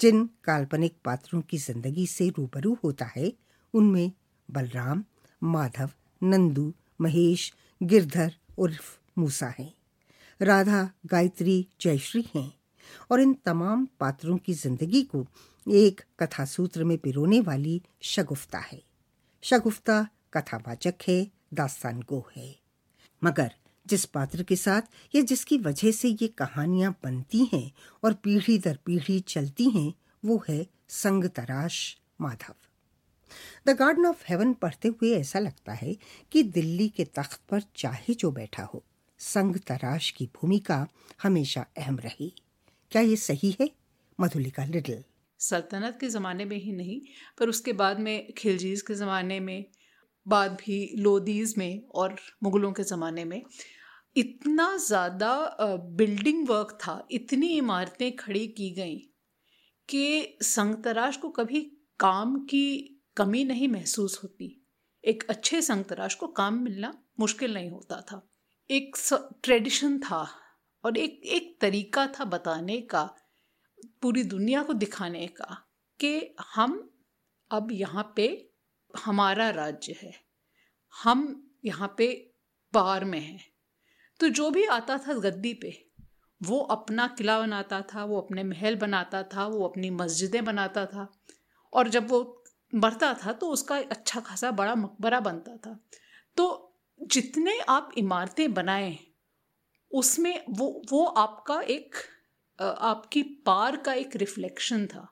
जिन 0.00 0.28
काल्पनिक 0.44 0.94
पात्रों 1.04 1.40
की 1.42 1.58
ज़िंदगी 1.58 2.06
से 2.06 2.28
रूबरू 2.28 2.76
होता 2.84 3.10
है, 3.16 3.32
उनमें 3.74 4.12
बलराम, 4.48 5.04
माधव, 5.42 5.90
नंदू, 6.22 6.72
महेश, 7.00 7.52
गिरधर, 7.80 8.32
उर्फ़ 8.58 8.96
मूसा 9.18 9.54
हैं। 9.58 9.72
राधा, 10.40 10.88
गायत्री, 11.06 11.66
जयश्री 11.80 12.24
हैं 12.34 12.52
और 13.10 13.20
इन 13.20 13.34
तमाम 13.44 13.86
पात्रों 14.00 14.36
की 14.36 14.54
ज़िंदगी 14.54 15.02
को 15.04 15.26
एक 15.70 16.00
कथा 16.20 16.44
सूत्र 16.44 16.84
में 16.84 16.98
पिरोने 16.98 17.40
वाली 17.40 17.82
शगुफ्ता 18.02 18.58
है। 18.58 18.82
शगुफ्ता 19.42 20.08
कथावाचक 20.32 20.94
है, 21.08 21.30
दास्तान 21.54 22.00
गो 22.00 22.30
है। 22.36 22.58
मगर 23.24 23.54
जिस 23.86 24.04
पात्र 24.04 24.42
के 24.42 24.56
साथ 24.56 24.82
या 25.14 25.22
जिसकी 25.22 25.58
वजह 25.58 25.90
से 25.90 26.08
ये 26.08 26.28
कहानियाँ 26.28 26.98
बनती 27.04 27.44
हैं 27.44 27.72
और 28.04 28.12
पीढ़ी 28.12 28.58
दर 28.58 28.78
पीढ़ी 28.84 29.20
चलती 29.20 29.70
हैं, 29.70 29.94
वो 30.24 30.44
है 30.48 30.66
संग 30.88 31.24
तराश 31.24 31.98
Madhav. 32.20 32.54
The 33.66 33.70
garden 33.70 34.06
of 34.06 34.24
heaven 34.28 34.54
पढ़ते 34.54 34.88
हुए 34.88 35.12
ऐसा 35.12 35.38
लगता 35.38 35.72
है 35.72 35.96
कि 36.32 36.42
दिल्ली 36.42 36.88
के 36.88 37.04
तख्त 37.04 37.40
पर 37.48 37.62
चाहे 37.76 38.14
जो 38.14 38.30
बैठा 38.30 38.62
हो 38.62 38.84
संग 39.18 39.56
तराश 39.56 40.10
की 40.10 40.26
भूमिका 40.26 40.88
हमेशा 41.22 41.66
अहम 41.76 41.98
रही। 41.98 42.34
क्या 42.90 43.02
ये 43.02 43.16
सही 43.16 43.56
है? 43.60 43.70
मधुलिका 44.20 44.64
लिडल 44.64 45.04
सल्तनत 45.42 45.98
के 46.00 46.08
ज़माने 46.08 46.44
में 46.44 46.56
ही 46.56 46.72
नहीं, 46.72 47.00
पर 47.38 47.48
उसके 47.48 47.72
बाद 47.74 48.00
में 48.00 48.32
खिलजीज 48.38 48.82
के 48.82 48.94
ज़माने 48.94 49.38
में, 49.40 49.64
बाद 50.26 50.52
भी 50.56 50.94
लोदीज 50.98 51.54
में 51.58 51.82
और 51.94 52.16
मुग़लों 52.42 52.72
के 52.72 52.82
ज़माने 52.84 53.24
में, 53.24 53.42
इतना 54.16 54.76
ज़्यादा 54.78 55.56
बिल्डिंग 55.92 56.48
वर्क 56.48 56.78
था, 56.80 57.06
इतनी 57.10 57.46
इमारतें 57.48 58.14
खड़ी 58.16 58.46
की 58.48 58.70
गई 58.70 58.96
कि 59.88 60.38
संग 60.42 60.74
तराश 60.84 61.16
को 61.16 61.28
कभी 61.30 61.60
काम 62.00 62.36
की 62.44 62.88
कमी 63.16 63.44
नहीं 63.44 63.68
महसूस 63.68 64.18
होती। 64.22 64.58
एक 65.04 65.24
अच्छे 65.30 65.60
संग 65.62 65.84
तराश 65.84 66.14
को 66.14 66.26
काम 66.28 66.62
मिलना 66.62 66.92
मुश्किल 67.20 67.54
नहीं 67.54 67.70
होता 67.70 68.00
था। 68.00 68.20
एक 68.70 68.96
ट्रेडिशन 69.44 69.98
था 69.98 70.26
और 70.84 70.96
एक 70.98 71.20
एक 71.26 71.56
तरीका 71.60 72.06
था 72.18 72.24
बताने 72.26 72.80
का। 72.84 73.02
पूरी 74.02 74.22
दुनिया 74.24 74.62
को 74.62 74.72
दिखाने 74.72 75.26
का 75.26 75.68
कि 76.00 76.34
हम 76.54 76.90
अब 77.50 77.72
यहाँ 77.72 78.12
पे 78.16 78.50
हमारा 79.04 79.50
राज्य 79.50 79.96
है। 80.02 80.12
हम 81.02 81.50
यहाँ 81.64 81.94
पे 81.98 82.34
पार 82.72 83.04
में 83.04 83.20
हैं। 83.20 83.52
तो 84.20 84.28
जो 84.28 84.50
भी 84.50 84.64
आता 84.64 84.98
था 84.98 85.14
गद्दी 85.14 85.54
पे, 85.54 85.88
वो 86.42 86.60
अपना 86.60 87.06
किला 87.06 87.40
बनाता 87.40 87.82
था, 87.82 88.04
वो 88.04 88.20
अपने 88.20 88.44
महल 88.44 88.76
बनाता 88.76 89.22
था, 89.22 89.46
वो 89.46 89.68
अपनी 89.68 89.90
मस्जिदें 89.90 90.44
बनाता 90.44 90.86
था। 90.86 91.22
और 91.72 91.88
जब 91.88 92.08
वो 92.10 92.44
मरता 92.74 93.14
था 93.14 93.32
तो 93.32 93.48
उसका 93.48 93.76
अच्छा 93.76 94.20
खासा 94.20 94.50
बड़ा 94.50 94.74
मकबरा 94.74 95.20
बनता 95.20 95.56
था। 95.56 95.84
तो 96.36 96.68
जितने 97.02 97.60
आप 97.60 97.90
इमारतें 97.98 98.54
बनाए, 98.54 98.98
उसमें 99.90 100.44
वो 100.50 100.82
वो 100.90 101.04
आपका 101.04 101.60
एक 101.60 101.94
आपकी 102.58 103.22
पार 103.46 103.76
का 103.76 103.92
एक 103.94 104.16
रिफ्लेक्शन 104.16 104.86
था। 104.86 105.06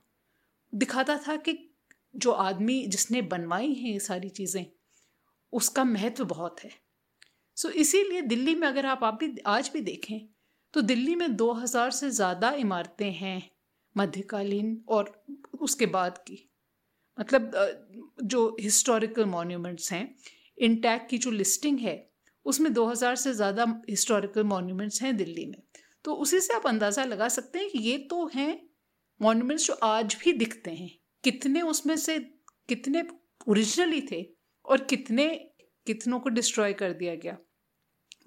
दिखाता 0.72 1.16
था 1.18 1.36
कि 1.38 1.56
जो 2.14 2.30
आदमी 2.32 2.84
जिसने 2.86 3.22
बनवाई 3.24 3.72
हैं 3.74 3.92
ये 3.92 3.98
सारी 4.00 4.28
चीज़ें 4.30 4.64
उसका 5.52 5.84
महत्व 5.86 6.24
बहुत 6.26 6.64
है। 6.64 6.70
सो 7.56 7.68
so, 7.68 7.74
इसीलिए 7.74 8.20
दिल्ली 8.22 8.54
में 8.54 8.66
अगर 8.68 8.86
आप 8.86 9.04
आप 9.04 9.18
भी 9.20 9.34
आज 9.46 9.70
भी 9.72 9.80
देखें 9.82 10.20
तो 10.74 10.80
दिल्ली 10.82 11.14
में 11.14 11.34
2000 11.36 11.90
से 11.90 12.10
ज़्यादा 12.10 12.50
इमारतें 12.56 13.10
हैं 13.12 13.42
मध्यकालीन 13.96 14.84
और 14.88 15.12
उसके 15.60 15.86
बाद 15.88 16.18
की। 16.18 16.38
मतलब 17.18 17.50
जो 18.24 18.56
हिस्टोरिकल 18.60 19.24
मॉन्यूमेंट्स 19.26 19.92
हैं 19.92 20.14
इंटैक 20.58 21.06
की 21.10 21.18
जो 21.18 21.30
लिस्टिंग 21.30 21.78
है 21.78 21.96
उसमें 22.46 22.72
2000 22.72 23.16
से 23.16 23.32
ज़्यादा 23.34 23.64
हिस्टोरिकल 23.90 24.44
मॉन्यूमेंट्स 24.44 25.02
हैं 25.02 25.16
दिल्ली 25.16 25.46
में। 25.46 25.62
तो 26.04 26.14
उसी 26.14 26.40
से 26.40 26.54
आप 26.54 26.66
अंदाज़ा 26.66 27.04
लगा 27.04 27.28
सकते 27.28 27.58
हैं 27.58 27.70
कि 27.70 27.78
ये 27.78 27.96
तो 27.98 28.26
हैं 28.26 28.60
मॉन्यूमेंट्स 29.20 29.66
जो 29.66 29.74
आज 29.74 30.16
भी 30.24 30.32
दिखते 30.32 30.70
हैं। 30.70 30.90
कितने 31.24 31.62
उसमें 31.62 31.96
से 31.96 32.18
कितने 32.68 33.04
ओरिजिनली 33.48 34.00
थे 34.12 34.24
और 34.64 34.84
कितने, 34.84 35.28
कितनों 35.86 36.20
को 36.20 36.28
डिस्ट्रॉय 36.28 36.72
कर 36.72 36.92
दिया 36.92 37.14
गया। 37.14 37.36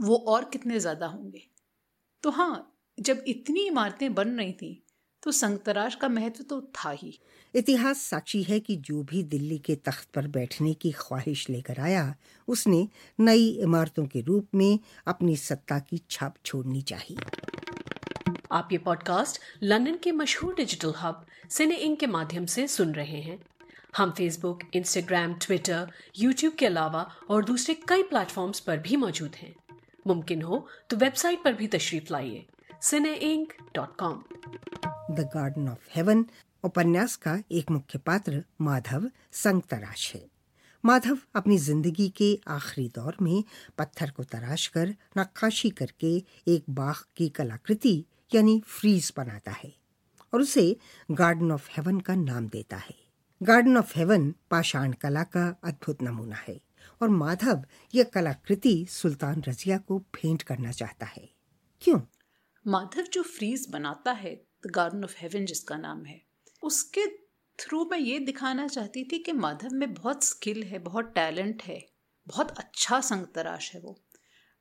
वो 0.02 0.16
और 0.28 0.46
कितने 0.46 0.80
ज़्यादा 0.80 1.08
होंगे। 1.08 1.42
तो 2.24 2.30
हाँ 2.30 2.78
जब 2.98 3.24
इतनी 3.28 3.66
इमारतें 3.68 4.14
बन 4.14 4.30
रही 4.30 4.54
थी 4.54 4.83
तो 5.24 5.32
संगतराज 5.32 5.96
का 5.96 6.08
महत्व 6.08 6.44
तो 6.44 6.62
था 6.62 6.90
ही। 6.90 7.20
इतिहास 7.56 8.02
साक्षी 8.02 8.44
है 8.44 8.60
कि 8.60 8.76
जो 8.76 9.04
भी 9.04 9.24
दिल्ली 9.24 9.58
के 9.58 9.76
तख्त 9.76 10.08
पर 10.14 10.28
बैठने 10.28 10.74
की 10.74 10.92
ख्वाहिश 10.92 11.50
लेकर 11.50 11.80
आया 11.80 12.16
उसने 12.48 12.88
नई 13.20 13.48
इमारतों 13.50 14.06
के 14.06 14.22
रूप 14.22 14.48
में 14.56 14.80
अपनी 15.08 15.36
सत्ता 15.38 15.80
की 15.80 16.02
छाप 16.10 16.36
छोड़नी 16.46 16.82
चाहिए। 16.82 17.18
आप 18.52 18.70
ये 18.72 18.78
पॉडकास्ट 18.78 19.40
लंदन 19.64 19.98
के 20.04 20.12
मशहूर 20.12 20.56
डिजिटल 20.56 20.94
हब 21.02 21.26
सिने 21.50 21.76
इंक 21.76 22.00
के 22.00 22.08
माध्यम 22.08 22.46
से 22.46 22.68
सुन 22.68 22.94
रहे 22.94 23.22
हैं। 23.22 23.40
हम 23.98 24.12
फेसबुक 24.12 24.60
इंस्टाग्राम 24.74 25.34
ट्विटर 25.34 25.92
यूट्यूब 26.18 26.54
के 26.54 26.66
अलावा 26.66 27.10
और 27.30 27.46
दूसरे 27.46 27.74
कई 27.88 28.04
प्लेटफॉर्म्स 28.04 28.60
पर 28.60 28.78
भी 28.78 28.96
मौजूद 28.96 29.36
हैं। 29.36 29.54
मुमकिन 30.08 30.42
हो 30.42 30.68
तो 30.90 30.98
वेबसाइट 30.98 31.44
पर 31.44 31.54
भी 31.54 31.68
तशरीफ़ 31.68 32.12
लाइए 32.12 32.46
cine 32.82 33.14
ink 33.14 33.54
dot 33.76 33.96
com 33.96 34.24
the 35.12 35.20
garden 35.34 35.68
of 35.70 35.88
heaven, 35.92 36.26
उपन्यास 36.64 37.16
का 37.16 37.38
एक 37.52 37.72
मुख्य 37.72 38.00
पात्र 38.00 38.44
माधव 38.62 39.10
संग 39.32 39.62
तराश 39.62 40.12
है। 40.16 40.22
माधव 40.84 41.18
अपनी 41.36 41.58
ज़िंदगी 41.58 42.08
के 42.10 42.40
आखिरी 42.48 42.88
दौर 42.88 43.18
में 43.22 43.44
पत्थर 43.78 44.12
को 44.12 44.24
तराश 44.24 44.68
कर, 44.68 44.96
नक्काशी 45.18 45.70
करके 45.70 46.16
एक 46.48 46.64
बाघ 46.70 46.96
की 47.16 47.28
कलाकृति, 47.30 48.06
यानी 48.36 48.60
फ्रीज 48.60 49.12
बनाता 49.18 49.52
है 49.52 49.74
और 50.34 50.42
उसे 50.42 50.76
गार्डन 51.12 51.52
ऑफ़ 51.52 51.70
हेवन 51.72 52.00
का 52.00 52.16
नाम 52.16 52.48
देता 52.48 52.78
है। 52.78 52.96
गार्डन 53.42 53.78
ऑफ़ 53.78 53.98
हेवन 53.98 54.34
पाषाण 54.52 54.94
कला 54.94 55.24
का 55.24 55.48
अद्भुत 55.64 56.04
नमूना 56.04 56.36
है 56.48 56.60
और 57.02 57.10
माधव 57.10 57.64
यह 57.96 58.04
कलाकृति 58.04 58.86
सुल्तान 58.90 59.44
रजिया 59.48 59.78
को 59.78 60.00
भेंट 60.00 60.42
करना 60.42 60.72
चाहता 60.72 61.06
है। 61.06 61.30
क्यों? 61.82 62.00
माधव 62.68 63.02
जो 63.02 63.24
फ्रीज 63.24 63.68
बनाता 63.70 64.12
है 64.12 64.53
द 64.64 64.72
गार्डन 64.72 65.04
ऑफ़ 65.04 65.16
हेवन 65.18 65.46
जिसका 65.46 65.78
नाम 65.78 66.06
है। 66.06 66.22
उसके 66.64 67.06
थ्रू 67.60 67.84
मैं 67.92 67.98
ये 67.98 68.20
दिखाना 68.20 68.68
चाहती 68.68 69.04
थी 69.04 69.20
कि 69.20 69.32
माधव 69.32 69.74
में 69.74 69.94
बहुत 69.94 70.24
स्किल 70.24 70.64
है, 70.64 70.80
बहुत 70.80 71.12
टैलेंट 71.16 71.64
है, 71.64 71.82
बहुत 72.28 72.52
अच्छा 72.52 73.00
संग 73.02 73.26
तराश 73.26 73.74
है 73.74 73.80
वो। 73.80 74.00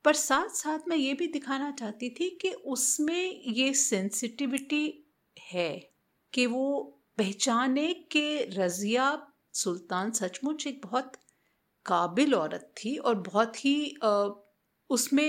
पर 0.04 0.14
साथ 0.14 0.48
साथ 0.48 0.88
मैं 0.88 0.96
ये 0.96 1.14
भी 1.14 1.26
दिखाना 1.26 1.70
चाहती 1.70 2.10
थी 2.10 2.28
कि 2.42 2.50
उसमें 2.50 3.42
ये 3.46 3.72
सेंसिटिविटी 3.74 4.86
है 5.36 5.90
कि 6.32 6.46
वो 6.46 6.80
पहचाने 7.18 7.92
कि 8.12 8.44
रज़िया 8.52 9.06
सुल्तान 9.54 10.10
सचमुच 10.10 10.66
एक 10.66 10.80
बहुत 10.84 11.12
काबिल 11.86 12.34
औरत 12.34 12.72
थी 12.76 12.96
और 12.96 13.14
बहुत 13.14 13.64
ही 13.64 13.74
उसमें 14.90 15.26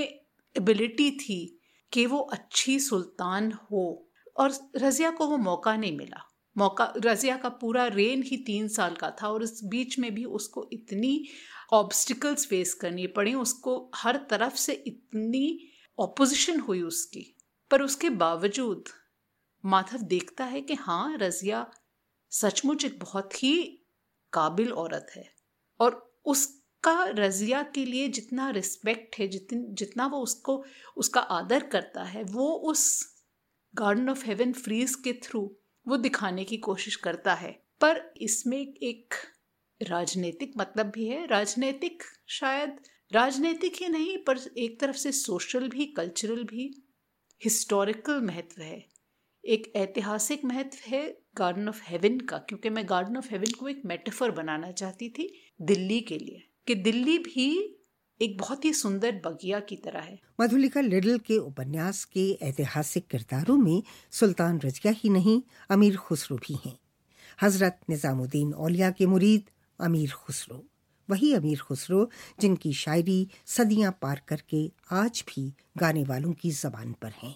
एबिलिटी 0.56 1.10
थी 1.12 1.60
कि 1.92 2.06
वो 2.06 2.20
अच्छी 2.34 2.80
सुल्तान 2.80 3.52
हो। 3.52 4.10
और 4.38 4.54
रज़िया 4.76 5.10
को 5.12 5.28
वो 5.28 5.38
मौका 5.38 5.76
नहीं 5.76 5.98
मिला। 5.98 6.30
मौका, 6.56 6.94
रज़िया 6.98 7.38
का 7.38 7.50
पूरा 7.50 7.86
रेन 7.88 8.24
ही 8.24 8.38
तीन 8.38 8.68
साल 8.68 8.96
का 8.96 9.10
था 9.22 9.30
और 9.30 9.44
इस 9.44 9.60
बीच 9.64 10.00
में 10.00 10.14
भी 10.16 10.26
उसको 10.26 10.70
इतनी 10.74 11.28
ऑब्स्टिकल्स 11.74 12.46
फेस 12.46 12.74
करनी 12.74 13.08
पड़ी, 13.08 13.34
उसको 13.34 13.92
हर 13.96 14.18
तरफ़ 14.30 14.56
से 14.56 14.74
इतनी 14.74 15.70
ऑपोजिशन 15.98 16.60
हुई 16.60 16.82
उसकी। 16.82 17.26
पर 17.72 17.82
उसके 17.82 18.10
बावजूद 18.10 18.90
माधव 19.64 19.98
देखता 19.98 20.46
है 20.46 20.62
कि 20.62 20.74
हाँ 20.74 21.18
रज़िया 21.18 21.66
सचमुच 22.32 22.86
एक 22.86 23.00
बहुत 23.00 23.44
ही 23.44 23.56
काबिल 24.34 24.72
औरत 24.72 25.12
है 25.16 25.24
और 25.80 26.20
उसका 26.26 27.04
रज़िया 27.10 27.62
के 27.64 27.86
लिए 27.86 28.08
जितना 28.08 28.50
रिस्पेक्ट 28.50 29.20
है, 29.20 29.28
जितन, 29.28 29.66
जितना 29.70 30.06
वो 30.08 30.18
उसको, 30.18 30.64
उसका 30.98 31.22
आदर 31.22 31.64
करता 31.64 32.04
है, 32.04 32.24
वो 32.24 32.50
उस 32.50 33.13
गार्डन 33.76 34.10
ऑफ़ 34.10 34.26
हेवन 34.26 34.54
फ्रीज 34.54 34.96
के 34.96 35.14
थ्रू 35.14 35.58
वो 35.88 35.98
दिखाने 35.98 36.44
की 36.44 36.58
कोशिश 36.58 36.96
करता 36.96 37.34
है। 37.34 37.64
पर 37.82 38.14
इसमें 38.22 38.74
एक 38.74 39.14
राजनीतिक 39.82 40.54
मतलब 40.58 40.86
भी 40.86 41.08
है। 41.08 41.28
राजनीतिक 41.28 42.04
शायद, 42.28 42.80
राजनीतिक 43.12 43.74
ही 43.76 43.88
नहीं, 43.88 44.18
पर 44.18 44.38
एक 44.58 44.80
तरफ़ 44.80 44.96
से 44.96 45.12
सोशल 45.12 45.68
भी 45.68 45.86
कल्चरल 45.86 46.44
भी 46.44 46.84
हिस्टोरिकल 47.44 48.22
महत्व 48.22 48.62
है। 48.62 48.86
एक 49.46 49.74
ऐतिहासिक 49.76 50.46
महत्व 50.46 50.78
है 50.88 51.18
गार्डन 51.38 51.70
ऑफ़ 51.70 51.82
हेवन 51.88 52.20
का, 52.20 52.38
क्योंकि 52.38 52.70
मैं 52.70 52.90
गार्डन 52.90 53.18
ऑफ़ 53.18 53.32
हेवन 53.32 53.52
को 53.60 53.68
एक 53.68 53.82
मेटाफर 53.86 54.32
बनाना 54.32 54.72
चाहती 54.72 55.10
थी 55.10 55.54
दिल्ली 55.62 56.02
के 56.02 56.18
लिए। 56.18 56.50
कि 56.68 56.76
दिल्ली 56.76 57.18
भी 57.18 57.80
एक 58.22 58.38
बहुत 58.38 58.66
ही 58.66 58.74
सुंदर 58.74 59.12
बगिया 59.26 59.60
की 59.60 59.76
तरह 59.76 60.00
है। 60.00 60.20
मधुलिका 60.42 60.82
लिडल 60.82 61.18
के 61.18 61.38
उपन्यास 61.38 62.04
के 62.06 62.32
ऐतिहासिक 62.42 63.08
किरदारों 63.08 63.58
में 63.58 63.84
सुल्तान 64.12 64.60
रजिया 64.60 64.94
ही 64.98 65.10
नहीं, 65.10 65.42
अमीर 65.70 65.98
खुसरो 65.98 66.38
भी 66.38 66.60
हैं। 66.66 66.78
हज़रत 67.42 67.80
निजामुद्दीन 67.90 68.54
औलिया 68.54 68.92
के 68.92 69.06
मुरीद 69.06 69.50
अमीर 69.80 70.12
खुसरो। 70.12 70.64
वही 71.10 71.34
अमीर 71.34 71.60
खुसरो 71.60 72.10
जिनकी 72.40 72.74
शायरी 72.74 73.28
सदियाँ 73.46 73.98
पार 74.02 74.22
करके 74.28 74.72
आज 74.92 75.24
भी 75.28 75.54
गाने 75.78 76.04
वालों 76.04 76.34
की 76.34 76.52
जबान 76.52 76.94
पर 76.94 77.14
हैं। 77.24 77.36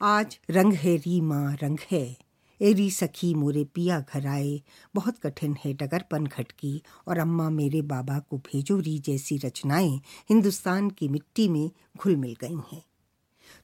आज 0.00 0.38
रंग 0.50 0.72
है 0.72 0.96
री 0.96 1.20
माँ 1.20 1.56
रंग 1.62 1.78
है 1.92 2.16
एरी 2.60 2.90
सखी 2.90 3.34
मोरे 3.34 3.64
पिया 3.64 3.98
घर 4.00 4.26
आए। 4.26 4.60
बहुत 4.94 5.18
कठिन 5.18 5.56
है 5.64 5.72
डगरपन 5.72 6.26
घटकी 6.26 6.82
और 7.08 7.18
अम्मा 7.18 7.50
मेरे 7.50 7.82
बाबा 7.82 8.18
को 8.18 8.38
भेजो 8.38 8.78
री 8.80 8.98
जैसी 8.98 9.36
रचनाएँ 9.38 10.00
हिंदुस्तान 10.30 10.90
की 10.90 11.08
मिट्टी 11.08 11.48
में 11.48 11.70
घुल 11.96 12.16
मिल 12.16 12.36
गई 12.40 12.58
हैं। 12.72 12.82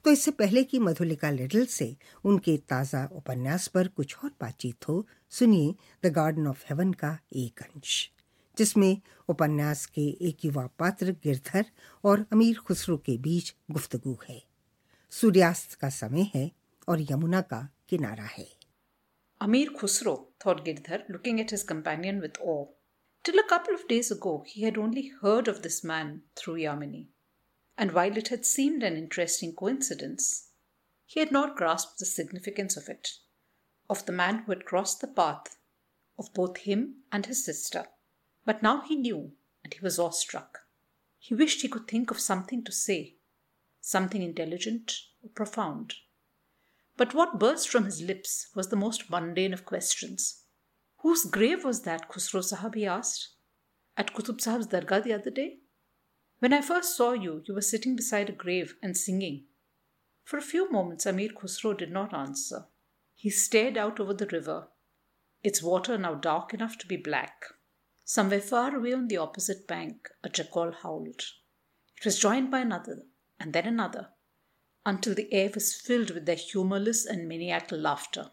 तो 0.05 0.11
इससे 0.11 0.31
पहले 0.31 0.63
कि 0.63 0.79
मधुलिका 0.79 1.29
लिटल 1.29 1.65
से 1.65 1.95
उनके 2.23 2.57
ताज़ा 2.57 3.05
उपन्यास 3.11 3.67
पर 3.67 3.87
कुछ 3.87 4.15
और 4.23 4.31
बातचीत 4.41 4.87
हो, 4.87 5.07
सुनिए 5.29 5.75
द 6.05 6.11
गार्डन 6.11 6.47
ऑफ़ 6.47 6.63
हेवन 6.69 6.93
का 6.93 7.17
एक 7.33 7.61
अंश, 7.61 8.09
जिसमें 8.57 9.01
उपन्यास 9.29 9.85
के 9.85 10.07
एक 10.21 10.45
युवा 10.45 10.67
पात्र 10.79 11.11
गिरधर 11.23 11.65
और 12.03 12.25
अमीर 12.33 12.57
खुसरो 12.57 12.97
के 12.97 13.17
बीच 13.17 13.53
गुफ्तगु 13.71 14.17
है। 14.29 14.41
सूर्यास्त 15.11 15.73
का 15.73 15.89
समय 15.89 16.31
है 16.35 16.51
और 16.87 17.01
यमुना 17.01 17.41
का 17.41 17.67
किनारा 17.89 18.23
है। 18.23 18.60
Amir 19.43 19.71
Khusro, 19.71 20.27
thought 20.39 20.63
Girdhar, 20.63 21.03
looking 21.09 21.41
at 21.41 21.49
his 21.49 21.63
companion 21.63 22.21
with 22.21 22.37
awe. 22.41 22.67
Till 23.23 23.39
a 23.39 23.47
couple 23.47 23.73
of 23.73 23.87
days 23.87 24.11
ago, 24.11 24.43
he 24.45 24.61
had 24.61 24.77
only 24.77 25.07
heard 25.23 25.47
of 25.47 25.63
this 25.63 25.83
man 25.83 26.21
through 26.35 26.57
Yamini, 26.57 27.07
and 27.75 27.91
while 27.91 28.15
it 28.15 28.27
had 28.27 28.45
seemed 28.45 28.83
an 28.83 28.95
interesting 28.95 29.55
coincidence, 29.55 30.51
he 31.07 31.19
had 31.19 31.31
not 31.31 31.57
grasped 31.57 31.97
the 31.97 32.05
significance 32.05 32.77
of 32.77 32.87
it, 32.87 33.17
of 33.89 34.05
the 34.05 34.11
man 34.11 34.43
who 34.43 34.51
had 34.51 34.63
crossed 34.63 35.01
the 35.01 35.07
path 35.07 35.57
of 36.19 36.31
both 36.35 36.57
him 36.57 36.97
and 37.11 37.25
his 37.25 37.43
sister. 37.43 37.87
But 38.45 38.61
now 38.61 38.81
he 38.81 38.95
knew, 38.95 39.31
and 39.63 39.73
he 39.73 39.79
was 39.79 39.97
awestruck. 39.97 40.67
He 41.17 41.33
wished 41.33 41.63
he 41.63 41.67
could 41.67 41.87
think 41.87 42.11
of 42.11 42.19
something 42.19 42.63
to 42.63 42.71
say, 42.71 43.15
something 43.79 44.21
intelligent 44.21 45.01
or 45.23 45.29
profound. 45.29 45.95
But 47.01 47.15
what 47.15 47.39
burst 47.39 47.67
from 47.67 47.85
his 47.85 47.99
lips 47.99 48.49
was 48.53 48.67
the 48.67 48.75
most 48.75 49.09
mundane 49.09 49.53
of 49.53 49.65
questions. 49.65 50.43
Whose 50.97 51.25
grave 51.25 51.63
was 51.63 51.81
that, 51.81 52.07
Khusro 52.07 52.43
Sahab? 52.43 52.75
he 52.75 52.85
asked. 52.85 53.29
At 53.97 54.13
Kutub 54.13 54.39
Sahab's 54.39 54.67
dargah 54.67 55.03
the 55.03 55.13
other 55.13 55.31
day? 55.31 55.61
When 56.37 56.53
I 56.53 56.61
first 56.61 56.95
saw 56.95 57.13
you, 57.13 57.41
you 57.47 57.55
were 57.55 57.61
sitting 57.63 57.95
beside 57.95 58.29
a 58.29 58.33
grave 58.33 58.75
and 58.83 58.95
singing. 58.95 59.45
For 60.25 60.37
a 60.37 60.43
few 60.43 60.69
moments, 60.69 61.07
Amir 61.07 61.29
Khusro 61.29 61.75
did 61.75 61.89
not 61.89 62.13
answer. 62.13 62.67
He 63.15 63.31
stared 63.31 63.79
out 63.79 63.99
over 63.99 64.13
the 64.13 64.27
river, 64.27 64.67
its 65.41 65.63
water 65.63 65.97
now 65.97 66.13
dark 66.13 66.53
enough 66.53 66.77
to 66.77 66.85
be 66.85 66.97
black. 66.97 67.45
Somewhere 68.05 68.41
far 68.41 68.75
away 68.75 68.93
on 68.93 69.07
the 69.07 69.17
opposite 69.17 69.67
bank, 69.67 70.07
a 70.23 70.29
jackal 70.29 70.71
howled. 70.83 71.23
It 71.97 72.05
was 72.05 72.19
joined 72.19 72.51
by 72.51 72.59
another, 72.59 73.01
and 73.39 73.53
then 73.53 73.65
another, 73.65 74.09
until 74.85 75.13
the 75.13 75.31
air 75.31 75.49
was 75.53 75.75
filled 75.75 76.11
with 76.11 76.25
their 76.25 76.35
humorless 76.35 77.05
and 77.05 77.27
maniacal 77.27 77.77
laughter. 77.77 78.31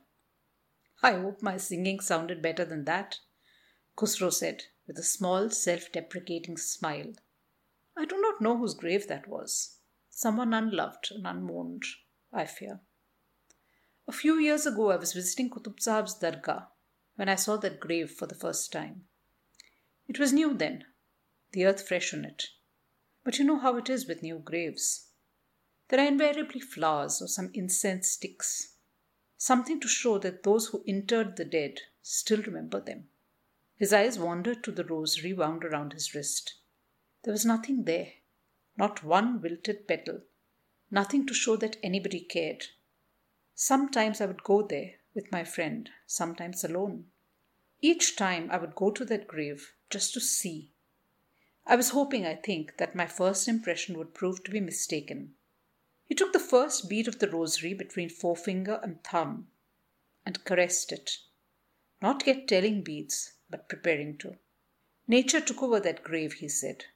I 1.03 1.13
hope 1.13 1.43
my 1.43 1.57
singing 1.57 2.01
sounded 2.01 2.43
better 2.43 2.65
than 2.65 2.85
that, 2.85 3.19
Khusro 3.97 4.33
said, 4.33 4.65
with 4.87 4.99
a 4.99 5.03
small, 5.03 5.51
self 5.51 5.93
deprecating 5.93 6.57
smile. 6.57 7.13
I 7.97 8.05
do 8.05 8.21
not 8.21 8.41
know 8.41 8.57
whose 8.57 8.75
grave 8.75 9.09
that 9.09 9.29
was. 9.29 9.79
Someone 10.09 10.55
unloved 10.55 11.11
and 11.11 11.27
unmourned, 11.27 11.85
I 12.33 12.47
fear. 12.47 12.81
A 14.07 14.13
few 14.13 14.39
years 14.39 14.67
ago, 14.67 14.91
I 14.91 14.97
was 14.97 15.13
visiting 15.13 15.51
Qutub 15.51 15.79
dargah, 15.79 16.69
when 17.17 17.29
I 17.29 17.35
saw 17.35 17.57
that 17.59 17.81
grave 17.81 18.11
for 18.11 18.27
the 18.27 18.35
first 18.35 18.73
time. 18.73 19.05
It 20.09 20.19
was 20.19 20.33
new 20.33 20.55
then, 20.55 20.85
the 21.53 21.67
earth 21.67 21.87
fresh 21.87 22.15
on 22.15 22.25
it. 22.25 22.47
But 23.25 23.39
you 23.39 23.45
know 23.45 23.59
how 23.59 23.77
it 23.77 23.91
is 23.91 24.07
with 24.07 24.23
new 24.23 24.39
graves. 24.39 25.08
There 25.89 26.01
are 26.01 26.07
invariably 26.07 26.61
flowers 26.61 27.23
or 27.23 27.29
some 27.29 27.51
incense 27.55 28.11
sticks, 28.11 28.75
something 29.39 29.81
to 29.81 29.89
show 29.89 30.19
that 30.19 30.43
those 30.43 30.67
who 30.67 30.85
interred 30.87 31.37
the 31.37 31.47
dead 31.47 31.81
still 32.03 32.43
remember 32.43 32.81
them. 32.81 33.09
His 33.77 33.93
eyes 33.93 34.19
wandered 34.19 34.63
to 34.65 34.73
the 34.73 34.85
rosary 34.85 35.33
wound 35.33 35.65
around 35.65 35.95
his 35.95 36.15
wrist. 36.15 36.55
There 37.23 37.33
was 37.33 37.47
nothing 37.47 37.85
there, 37.85 38.13
not 38.77 39.03
one 39.03 39.41
wilted 39.41 39.89
petal, 39.89 40.21
nothing 40.91 41.27
to 41.27 41.33
show 41.33 41.57
that 41.57 41.79
anybody 41.83 42.21
cared. 42.21 42.67
Sometimes 43.55 44.21
I 44.21 44.27
would 44.27 44.43
go 44.43 44.63
there 44.63 44.95
with 45.15 45.33
my 45.33 45.43
friend, 45.43 45.89
sometimes 46.07 46.65
alone. 46.65 47.07
Each 47.81 48.15
time 48.15 48.51
I 48.51 48.59
would 48.59 48.75
go 48.75 48.91
to 48.91 49.05
that 49.07 49.27
grave 49.27 49.73
just 49.89 50.13
to 50.15 50.21
see. 50.21 50.73
I 51.67 51.77
was 51.77 51.91
hoping, 51.91 52.27
I 52.27 52.35
think, 52.35 52.77
that 52.77 52.95
my 52.95 53.07
first 53.07 53.49
impression 53.49 53.97
would 53.97 54.15
prove 54.15 54.45
to 54.45 54.51
be 54.51 54.61
mistaken. 54.61 55.35
He 56.09 56.15
took 56.15 56.33
the 56.33 56.39
first 56.39 56.89
bead 56.89 57.07
of 57.07 57.19
the 57.19 57.31
rosary 57.31 57.75
between 57.75 58.09
forefinger 58.09 58.81
and 58.83 59.05
thumb 59.05 59.49
and 60.25 60.43
caressed 60.45 60.91
it. 60.91 61.19
Not 62.01 62.27
yet 62.27 62.49
telling 62.49 62.83
beads, 62.83 63.35
but 63.51 63.69
preparing 63.69 64.17
to. 64.19 64.39
Nature 65.07 65.43
took 65.43 65.63
over 65.63 65.81
that 65.81 66.03
grave, 66.03 66.35
he 66.35 66.49
said. 66.49 66.87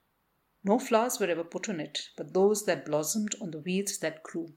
No 0.65 0.79
flowers 0.79 1.21
were 1.21 1.27
ever 1.27 1.45
put 1.45 1.69
on 1.69 1.79
it, 1.79 2.09
but 2.17 2.33
those 2.33 2.65
that 2.65 2.87
blossomed 2.87 3.35
on 3.41 3.51
the 3.51 3.59
weeds 3.59 3.99
that 3.99 4.23
grew. 4.23 4.55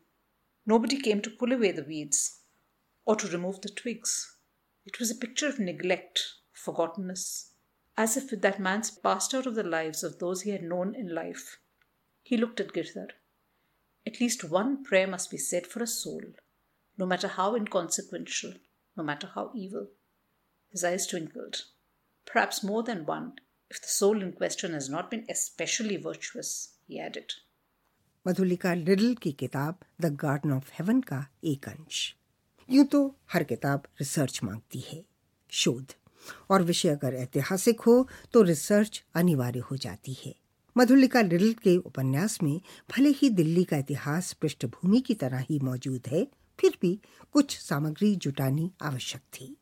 Nobody 0.65 1.01
came 1.01 1.21
to 1.23 1.29
pull 1.29 1.51
away 1.51 1.71
the 1.71 1.83
weeds 1.83 2.39
or 3.05 3.17
to 3.17 3.27
remove 3.27 3.61
the 3.61 3.69
twigs. 3.69 4.37
It 4.85 4.99
was 4.99 5.11
a 5.11 5.15
picture 5.15 5.47
of 5.47 5.59
neglect, 5.59 6.23
forgottenness, 6.53 7.49
as 7.97 8.15
if 8.15 8.31
with 8.31 8.41
that 8.41 8.59
man's 8.59 8.91
passed 8.91 9.33
out 9.33 9.47
of 9.47 9.55
the 9.55 9.63
lives 9.63 10.01
of 10.03 10.19
those 10.19 10.43
he 10.43 10.51
had 10.51 10.63
known 10.63 10.95
in 10.95 11.13
life. 11.13 11.59
He 12.23 12.37
looked 12.37 12.59
at 12.61 12.71
Girdhar 12.71 13.09
At 14.06 14.20
least 14.20 14.44
one 14.44 14.82
prayer 14.84 15.06
must 15.06 15.30
be 15.30 15.38
said 15.38 15.66
for 15.66 15.82
a 15.82 15.86
soul, 15.86 16.22
no 16.98 17.06
matter 17.06 17.28
how 17.28 17.54
inconsequential, 17.54 18.54
no 18.96 19.02
matter 19.02 19.28
how 19.34 19.52
evil. 19.54 19.88
His 20.72 20.84
eyes 20.84 21.06
twinkled. 21.06 21.64
Perhaps 22.26 22.62
more 22.62 22.82
than 22.82 23.06
one, 23.06 23.32
if 23.70 23.80
the 23.80 23.88
soul 23.88 24.22
in 24.22 24.32
question 24.32 24.72
has 24.72 24.88
not 24.88 25.10
been 25.10 25.26
especially 25.28 25.96
virtuous, 25.96 26.74
he 26.86 27.00
added. 27.00 27.32
Madhulika 28.26 28.74
Liddle 28.74 29.14
की 29.22 29.30
किताब 29.32 29.78
the 30.00 30.06
garden 30.22 30.52
of 30.52 30.70
haven 30.72 31.00
का 31.00 31.26
एक 31.44 31.68
अंश 31.68 32.00
यूं 32.68 32.84
तो 32.84 33.00
हर 33.32 33.44
किताब 33.44 33.86
research 34.00 34.40
मांगती 34.44 34.80
है 34.88 35.02
शोध 35.50 35.92
और 36.50 36.62
विषय 36.62 36.88
अगर 36.88 37.14
ऐतिहासिक 37.14 37.80
हो 37.80 37.94
तो 38.32 38.42
रिसर्च 38.42 39.02
अनिवार्य 39.14 39.60
हो 39.70 39.76
जाती 39.76 40.16
है 40.24 40.34
मधुलिका 40.77 41.21
लिडल 41.21 41.53
के 41.53 41.77
उपन्यास 41.77 42.43
में 42.43 42.61
भले 42.97 43.09
ही 43.09 43.29
दिल्ली 43.29 43.63
का 43.63 43.77
इतिहास 43.77 44.33
पृष्ठभूमि 44.33 45.01
की 45.01 45.13
तरह 45.13 45.45
ही 45.49 45.59
मौजूद 45.59 46.01
है, 46.07 46.27
फिर 46.59 46.77
भी 46.81 46.99
कुछ 47.33 47.57
सामग्री 47.59 48.15
जुटानी 48.15 48.71
आवश्यक 48.81 49.21
थी। 49.21 49.57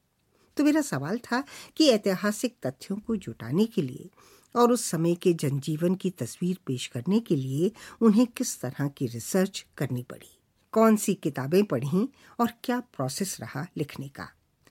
तो 0.58 0.64
मेरा 0.64 0.82
सवाल 0.82 1.18
था 1.18 1.44
कि 1.78 1.90
ऐतिहासिक 1.90 2.56
तथ्यों 2.66 2.98
को 2.98 3.16
जुटाने 3.16 3.66
के 3.66 3.82
लिए 3.82 4.10
और 4.56 4.72
उस 4.72 4.86
समय 4.86 5.16
के 5.16 5.34
जनजीवन 5.34 5.96
की 5.96 6.10
तस्वीर 6.10 6.58
पेश 6.66 6.88
करने 6.88 7.20
के 7.20 7.36
लिए 7.36 7.72
उन्हें 8.02 8.28
किस 8.28 8.62
तरह 8.62 8.88
की 8.88 9.08
रिसर्च 9.08 9.66
करनी 9.78 10.04
पड़ी? 10.04 10.40
कौन 10.72 10.96
सी 10.96 11.14
किताबें 11.14 11.64
पढ़ी 11.66 12.10
और 12.40 12.52
क्या 12.64 12.80
प्रोसेस 12.80 13.38
रहा 13.42 13.68
लिखने 13.78 14.08
का? 14.08 14.30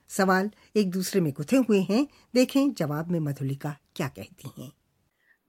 सवाल 0.09 0.51
एक 0.75 0.91
दूसरे 0.91 1.21
में 1.21 1.33
गुथे 1.33 1.57
हुए 1.57 1.81
हैं, 1.81 2.07
देखें 2.33 2.73
जवाब 2.73 3.11
में 3.11 3.19
मधुलिका 3.19 3.77
क्या 3.95 4.07
कहती 4.07 4.61
हैं। 4.61 4.71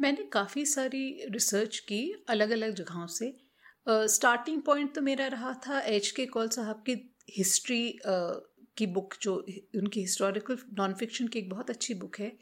मैंने 0.00 0.24
काफ़ी 0.32 0.66
सारी 0.66 1.26
रिसर्च 1.30 1.78
की 1.78 2.24
अलग 2.28 2.50
अलग 2.50 2.74
जगहों 2.74 3.06
से। 3.06 3.36
स्टार्टिंग 3.88 4.60
uh, 4.60 4.66
पॉइंट 4.66 4.94
तो 4.94 5.00
मेरा 5.00 5.26
रहा 5.26 5.54
था 5.66 5.80
एच 5.80 6.10
के 6.10 6.26
कौल 6.26 6.48
साहब 6.48 6.76
की 6.76 7.14
हिस्ट्री 7.30 7.98
uh, 8.06 8.40
की 8.76 8.86
बुक 8.86 9.14
जो 9.22 9.34
उनकी 9.76 10.00
हिस्टोरिकल 10.00 10.58
नॉन 10.72 10.94
फिक्शन 10.94 11.28
की 11.28 11.38
एक 11.38 11.50
बहुत 11.50 11.70
अच्छी 11.70 11.94
बुक 11.94 12.18
है 12.18 12.38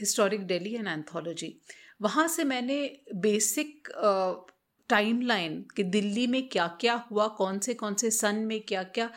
हिस्टोरिक 0.00 0.46
डेली 0.46 0.74
एंड 0.74 0.88
एंथोलॉजी 0.88 1.60
वहाँ 2.02 2.28
से 2.28 2.44
मैंने 2.44 3.00
बेसिक 3.14 3.88
टाइम 4.88 5.20
लाइन 5.20 5.64
कि 5.76 5.82
दिल्ली 5.82 6.26
में 6.26 6.48
क्या 6.48 6.66
क्या 6.80 6.94
हुआ 6.94 7.28
कौन 7.28 7.58
से 7.58 7.74
कौन 7.74 7.94
से 7.94 8.10
सन 8.10 8.34
में 8.34 8.60
क्या 8.60 8.82
क्या 8.82 9.10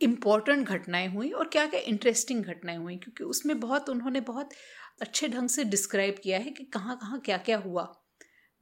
इंपॉर्टेंट 0.00 0.68
घटनाएँ 0.68 1.08
हुई 1.08 1.30
और 1.30 1.48
क्या 1.48 1.66
क्या 1.66 1.80
इंटरेस्टिंग 1.80 2.44
घटनाएँ 2.44 2.78
हुई 2.78 2.96
क्योंकि 2.96 3.24
उसमें 3.24 3.60
बहुत 3.60 3.88
उन्होंने 3.88 4.20
बहुत 4.20 4.50
अच्छे 5.00 5.28
ढंग 5.28 5.48
से 5.48 5.64
डिस्क्राइब 5.64 6.16
किया 6.22 6.38
है 6.38 6.50
कि 6.50 6.64
कहाँ 6.64 6.96
कहाँ 6.96 7.20
क्या 7.20 7.36
क्या 7.38 7.58
हुआ, 7.58 7.86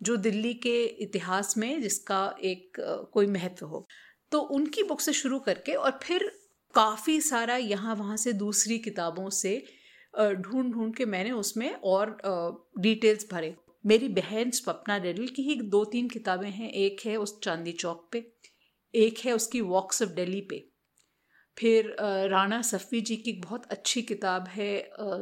जो 0.01 0.17
दिल्ली 0.19 0.53
के 0.57 0.85
इतिहास 1.03 1.57
में 1.57 1.81
जिसका 1.83 2.25
एक 2.45 2.81
कोई 3.13 3.27
महत्व 3.29 3.67
हो। 3.67 3.87
तो 4.33 4.39
उनकी 4.51 4.83
बुक 4.83 5.01
से 5.01 5.13
शुरू 5.13 5.39
करके 5.39 5.75
और 5.75 5.99
फिर 6.03 6.31
काफ़ी 6.75 7.21
सारा 7.21 7.57
यहाँ 7.57 7.95
वहाँ 7.95 8.17
से 8.17 8.33
दूसरी 8.35 8.79
किताबों 8.79 9.29
से 9.33 9.57
ढूंढ 10.15 10.73
ढूंढ 10.73 10.95
के 10.95 11.05
मैंने 11.07 11.31
उसमें 11.33 11.73
और 11.75 12.17
डिटेल्स 12.79 13.27
भरे। 13.33 13.55
मेरी 13.85 14.09
बहन 14.11 14.51
स्वप्ना 14.51 14.99
डेडल 14.99 15.27
की 15.27 15.43
ही 15.43 15.55
दो 15.63 15.85
तीन 15.85 16.09
किताबें 16.09 16.51
हैं, 16.51 16.71
एक 16.71 17.01
है 17.07 17.17
उस 17.17 17.39
चांदी 17.43 17.73
चौक 17.75 18.09
पे, 18.13 18.25
एक 18.95 19.19
है 19.19 19.33
उसकी 19.33 19.61
वॉक्स 19.63 20.03
ऑफ़ 20.03 20.11
डेली 20.11 20.41
पे। 20.51 20.65
फिर 21.57 21.95
राणा 22.31 22.61
सफ़ी 22.63 23.01
जी 23.01 23.17
की 23.17 23.33
बहुत 23.45 23.67
अच्छी 23.67 24.03
किताब 24.03 24.49
है 24.49 24.73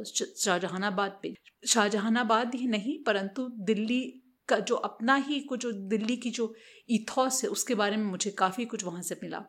शाहजहानाबाद 0.07 1.19
पे। 1.23 1.35
शाहजहानाबाद 1.67 2.55
ही 2.55 2.67
नहीं, 2.67 3.03
परंतु 3.05 3.49
दिल्ली 3.63 4.03
का 4.49 4.59
जो 4.59 4.77
अपना 4.77 5.15
ही 5.17 5.41
कुछ 5.41 5.61
जो 5.61 5.73
दिल्ली 5.73 6.17
की 6.17 6.31
जो 6.31 6.53
इथॉस 6.89 7.43
है, 7.45 7.51
उसके 7.51 7.75
बारे 7.75 7.97
में 7.97 8.05
मुझे 8.05 8.31
काफ़ी 8.31 8.65
कुछ 8.65 8.85
वहाँ 8.85 9.03
से 9.03 9.17
मिला। 9.23 9.45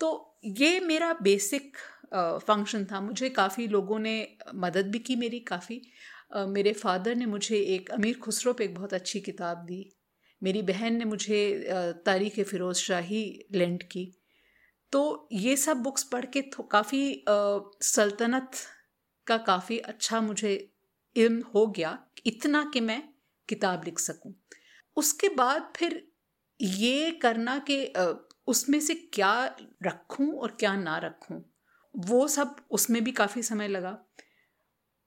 तो 0.00 0.38
ये 0.44 0.80
मेरा 0.80 1.12
बेसिक 1.22 1.76
फ़ंक्शन 2.14 2.84
था। 2.84 3.00
मुझे 3.00 3.28
काफ़ी 3.30 3.66
लोगों 3.68 3.98
ने 3.98 4.16
मदद 4.54 4.90
भी 4.90 4.98
की 4.98 5.16
मेरी 5.16 5.40
काफ़ी। 5.40 5.80
मेरे 6.36 6.72
फादर 6.72 7.14
ने 7.14 7.26
मुझे 7.26 7.56
एक, 7.56 7.90
अमीर 7.90 8.18
खुसरो 8.18 8.52
पे 8.52 8.64
एक 8.64 8.74
बहुत 8.74 8.94
अच्छी 8.94 9.20
किताब 9.20 9.64
दी। 9.66 9.84
मेरी 10.42 10.62
बहन 10.62 10.96
ने 10.96 11.04
मुझे 11.04 11.40
तारीख 12.06 12.40
फ़िरोज़ 12.40 12.78
शाही 12.78 13.24
लेंट 13.54 13.82
की। 13.82 14.04
तो 14.94 15.28
ये 15.32 15.56
सब 15.56 15.76
बुक्स 15.76 16.02
पढ़ 16.04 16.24
के 16.26 16.40
काफ़ी 16.70 17.24
सल्तनत 17.82 18.50
का 19.26 19.36
काफ़ी 19.38 19.78
अच्छा 19.78 20.20
मुझे 20.20 20.52
इल्म 21.16 21.42
हो 21.54 21.66
गया 21.68 21.98
इतना 22.26 22.62
कि 22.74 22.80
मैं 22.80 23.02
किताब 23.48 23.84
लिख 23.84 23.98
सकूँ। 23.98 24.32
उसके 24.96 25.28
बाद 25.28 25.72
फिर 25.76 26.02
ये 26.60 27.10
करना 27.22 27.58
कि 27.70 27.78
उसमें 28.46 28.78
से 28.80 28.94
क्या 28.94 29.34
रखूँ 29.82 30.30
और 30.32 30.56
क्या 30.60 30.74
ना 30.76 30.96
रखूँ, 30.98 31.40
वो 31.94 32.28
सब 32.28 32.56
उसमें 32.70 33.02
भी 33.04 33.12
काफ़ी 33.12 33.42
समय 33.42 33.68
लगा। 33.68 33.98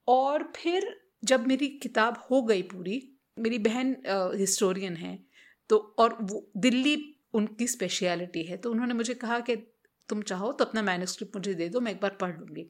और 0.08 0.42
फिर 0.56 0.90
जब 1.24 1.46
मेरी 1.46 1.68
किताब 1.82 2.22
हो 2.30 2.42
गई 2.42 2.62
पूरी, 2.64 3.00
मेरी 3.38 3.58
बहन 3.58 3.96
हिस्टोरियन 4.38 4.96
है 4.96 5.18
तो 5.70 5.78
और 5.98 6.16
वो 6.22 6.46
दिल्ली 6.56 6.96
उनकी 7.34 7.66
स्पेशलिटी 7.66 8.42
है 8.42 8.56
तो 8.56 8.70
उन्होंने 8.70 8.94
मुझे 8.94 9.14
कहा 9.14 9.40
कि 9.40 9.56
तुम 10.08 10.22
चाहो 10.22 10.52
तो 10.52 10.64
अपना 10.64 10.82
मैन्यूस्क्रिप्ट 10.82 11.36
मुझे 11.36 11.54
दे 11.54 11.68
दो, 11.68 11.80
मैं 11.80 11.92
एक 11.92 12.00
बार 12.00 12.16
पढ़ 12.20 12.36
लूँगी। 12.38 12.66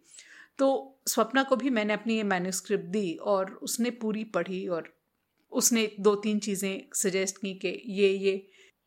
तो 0.58 1.00
स्वप्ना 1.06 1.42
को 1.42 1.56
भी 1.56 1.70
मैंने 1.70 1.92
अपनी 1.92 2.16
ये 2.16 2.22
मैन्यूस्क्रिप्ट 2.24 2.84
दी 2.86 3.14
और 3.24 3.52
उसने 3.62 3.90
पूरी 3.96 4.24
पढ़ी 4.34 4.66
और 4.68 4.92
उसने 5.52 5.90
दो 6.00 6.14
तीन 6.16 6.38
चीज़ें 6.38 6.82
सजेस्ट 6.96 7.36
की 7.38 7.54
कि 7.54 7.68
ये 7.92 8.08
ये 8.08 8.34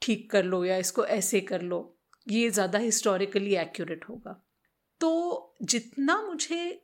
ठीक 0.02 0.30
कर 0.32 0.44
लो 0.44 0.64
या 0.66 0.78
इसको 0.78 1.06
ऐसे 1.08 1.42
कर 1.42 1.62
लो, 1.62 1.98
ये 2.28 2.50
ज़्यादा 2.50 2.80
हिस्टोरिकली 2.80 3.56
एक्यूरेट 3.58 4.06
होगा। 4.10 4.42
तो 5.02 5.56
जितना 5.64 6.22
मुझे 6.22 6.82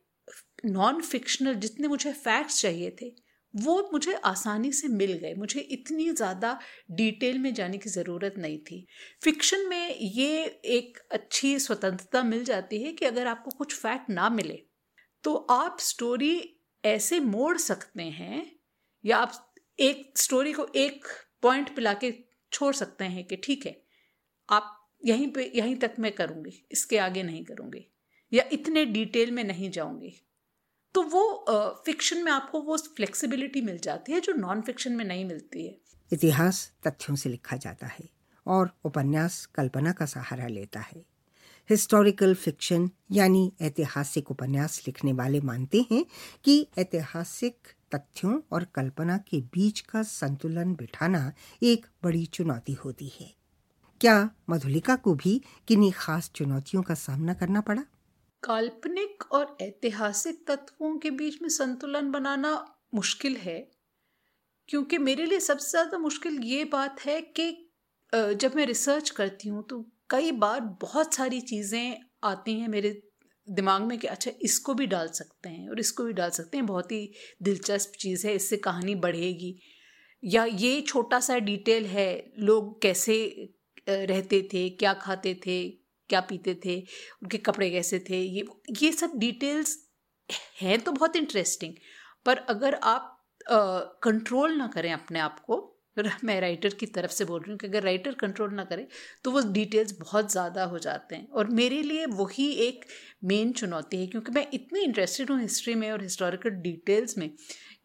नॉन 0.66 1.02
फिक्शनल 1.02 1.54
जितने 1.56 1.88
मुझे 1.88 2.12
फैक्ट्स 2.14 2.62
चाहिए 2.62 2.96
थे 3.02 3.12
वो 3.54 3.90
मुझे 3.94 4.14
आसानी 4.26 4.72
से 4.72 4.88
मिल 4.90 5.14
गए। 5.14 5.34
मुझे 5.36 5.60
इतनी 5.62 6.10
ज़्यादा 6.12 6.58
डिटेल 6.92 7.38
में 7.40 7.54
जाने 7.54 7.78
की 7.78 7.90
ज़रूरत 7.90 8.36
नहीं 8.38 8.58
थी। 8.62 8.86
फिक्शन 9.24 9.68
में 9.70 9.96
ये 9.96 10.44
एक 10.68 10.98
अच्छी 11.12 11.58
स्वतंत्रता 11.60 12.24
मिल 12.24 12.44
जाती 12.44 12.82
है 12.84 12.92
कि 12.94 13.06
अगर 13.06 13.28
आपको 13.28 13.52
कुछ 13.58 13.76
फैक्ट 13.76 14.10
ना 14.10 14.30
मिले 14.32 14.60
तो 15.24 15.36
आप 15.52 15.78
स्टोरी 15.82 16.34
ऐसे 16.84 17.20
मोड़ 17.22 17.58
सकते 17.60 18.04
हैं 18.04 18.46
या 19.04 19.18
आप 19.18 19.34
एक 19.80 20.18
स्टोरी 20.18 20.54
को 20.54 20.68
एक 20.76 21.06
पॉइंट 21.44 21.76
पे 21.76 21.82
लाके 21.82 22.14
छोड़ 22.52 22.74
सकते 22.76 23.06
हैं 23.06 23.24
कि 23.24 23.36
ठीक 23.36 23.66
है, 23.66 23.76
आप 24.50 24.74
यहीं 25.04 25.28
पे, 25.32 25.52
यहीं 25.56 25.76
तक 25.78 25.96
मैं 26.00 26.12
करूँगी, 26.12 26.52
इसके 26.72 26.98
आगे 26.98 27.24
नहीं 27.24 27.44
करूँगी 27.46 27.86
या 28.32 28.44
इतने 28.54 28.86
डिटेल 28.88 29.32
में 29.32 29.44
नहीं 29.44 29.70
जाऊँगी। 29.72 30.14
तो 30.98 31.02
वो 31.04 31.24
फिक्शन 31.86 32.24
में 32.24 32.32
आपको 32.32 32.62
वो 32.62 32.78
फ्लेक्सिबिलिटी 32.96 33.62
मिल 33.62 33.78
जाती 33.78 34.12
है 34.12 34.20
जो 34.20 34.34
नॉन 34.34 34.62
फिक्शन 34.62 34.92
में 34.92 35.04
नहीं 35.06 35.26
मिलती 35.26 35.66
है। 35.66 35.76
इतिहास 36.12 36.62
तथ्यों 36.88 37.16
से 37.16 37.30
लिखा 37.30 37.56
जाता 37.56 37.88
है 37.88 38.08
और 38.46 38.72
उपन्यास 38.86 39.46
कल्पना 39.46 39.92
का 39.92 40.06
सहारा 40.06 40.48
लेता 40.48 40.80
है। 40.80 41.06
हिस्टोरिकल 41.70 42.34
फिक्शन 42.36 42.90
यानी 43.12 43.52
ऐतिहासिक 43.62 44.32
उपन्यास 44.32 44.82
लिखने 44.88 45.14
वाले 45.14 45.42
मानते 45.42 45.86
हैं 45.92 46.06
कि 46.44 46.56
ऐतिहासिक 46.78 47.68
तथ्यों 47.96 48.40
और 48.52 48.64
कल्पना 48.76 49.18
के 49.18 49.42
बीच 49.54 49.80
का 49.82 50.04
संतुलन 50.04 50.74
बिठाना 50.76 51.32
एक 51.64 51.86
बड़ी 52.04 52.26
चुनौती 52.26 52.74
होती 52.74 53.12
है। 53.20 53.34
क्या 54.02 54.30
मधुलिका 54.50 54.96
को 54.96 55.14
भी 55.16 55.42
किन्हीं 55.68 55.92
खास 55.92 56.32
चुनौतियों 56.36 56.84
का 56.84 56.94
सामना 56.94 57.34
करना 57.34 57.62
पड़ा? 57.62 57.84
काल्पनिक 58.48 59.24
और 59.32 59.58
ऐतिहासिक 59.62 60.44
तत्वों 60.48 60.98
के 60.98 61.12
बीच 61.12 61.42
में 61.42 61.50
संतुलन 61.50 62.12
बनाना 62.12 62.54
मुश्किल 62.96 63.36
है, 63.38 63.60
क्योंकि 64.70 64.98
मेरे 65.00 65.26
लिए 65.26 65.40
सबसे 65.40 65.70
ज़्यादा 65.70 65.98
मुश्किल 65.98 66.40
ये 66.44 66.64
बात 66.72 67.06
है 67.06 67.22
कि 67.40 67.52
जब 68.14 68.56
मैं 68.56 68.66
रिसर्च 68.66 69.10
करती 69.10 69.50
हूँ 69.50 69.64
तो 69.70 69.86
कई 70.10 70.32
बार 70.34 70.60
बहुत 70.82 71.14
सारी 71.14 71.40
चीज़ें 71.44 71.98
आती 72.24 72.60
हैं 72.60 72.68
मेरे 72.68 72.92
दिमाग 73.48 73.82
में 73.82 73.98
कि 74.00 74.08
अच्छा 74.08 74.32
इसको 74.42 74.74
भी 74.74 74.86
डाल 74.88 75.08
सकते 75.10 75.50
हैं 75.50 75.70
और 75.70 75.80
इसको 75.80 76.04
भी 76.04 76.14
डाल 76.14 76.30
सकते 76.32 76.58
हैं। 76.58 76.66
बहुत 76.66 76.92
ही 76.92 77.12
दिलचस्प 77.44 77.92
चीज़ 78.00 78.26
है, 78.28 78.34
इससे 78.36 78.58
कहानी 78.60 78.96
बढ़ेगी। 78.98 79.54
या 80.24 80.44
ये 80.46 80.82
छोटा 80.84 81.20
सा 81.20 81.38
डिटेल 81.40 81.86
है, 81.86 82.34
लोग 82.40 82.82
कैसे 82.82 83.16
रहते 83.90 84.42
थे, 84.54 84.70
क्या 84.72 84.94
खाते 84.96 85.34
थे 85.46 85.60
क्या 86.10 86.22
पीते 86.22 86.54
थे, 86.66 86.80
उनके 87.24 87.38
कपड़े 87.40 87.70
कैसे 87.72 88.00
थे, 88.10 88.18
ये 88.18 88.46
ये 88.82 88.92
सब 88.94 89.18
डिटेल्स 89.18 89.78
हैं 90.62 90.80
तो 90.80 90.92
बहुत 90.92 91.16
इंटरेस्टिंग 91.16 91.74
पर 92.26 92.38
अगर 92.50 92.80
आप 92.86 93.14
कंट्रोल 93.50 94.56
ना 94.58 94.68
करें 94.68 94.92
अपने 94.94 95.20
आप 95.20 95.40
को, 95.42 95.74
मैं 96.24 96.40
राइटर 96.42 96.74
की 96.80 96.86
तरफ़ 96.88 97.12
से 97.12 97.26
बोल 97.26 97.40
रही 97.42 97.52
हूँ 97.52 97.58
कि 97.60 97.68
अगर 97.68 97.84
राइटर 97.84 98.14
कंट्रोल 98.16 98.54
ना 98.54 98.64
करे 98.64 98.88
तो 99.24 99.32
वो 99.32 99.42
डिटेल्स 99.54 99.92
बहुत 100.00 100.32
ज़्यादा 100.32 100.64
हो 100.66 100.80
जाते 100.80 101.16
हैं। 101.16 101.28
और 101.30 101.48
मेरे 101.52 101.82
लिए 101.84 102.06
वही 102.08 102.48
एक 102.68 102.86
मेन 103.26 103.52
चुनौती 103.54 103.98
है, 103.98 104.08
क्योंकि 104.08 104.32
मैं 104.32 104.46
इतनी 104.54 104.82
इंटरेस्टेड 104.82 105.32
हूँ 105.32 105.40
हिस्ट्री 105.42 105.76
में 105.76 105.90
और 105.92 106.04
हिस्टोरिकल 106.04 106.50
डिटेल्स 106.62 107.18
में, 107.18 107.30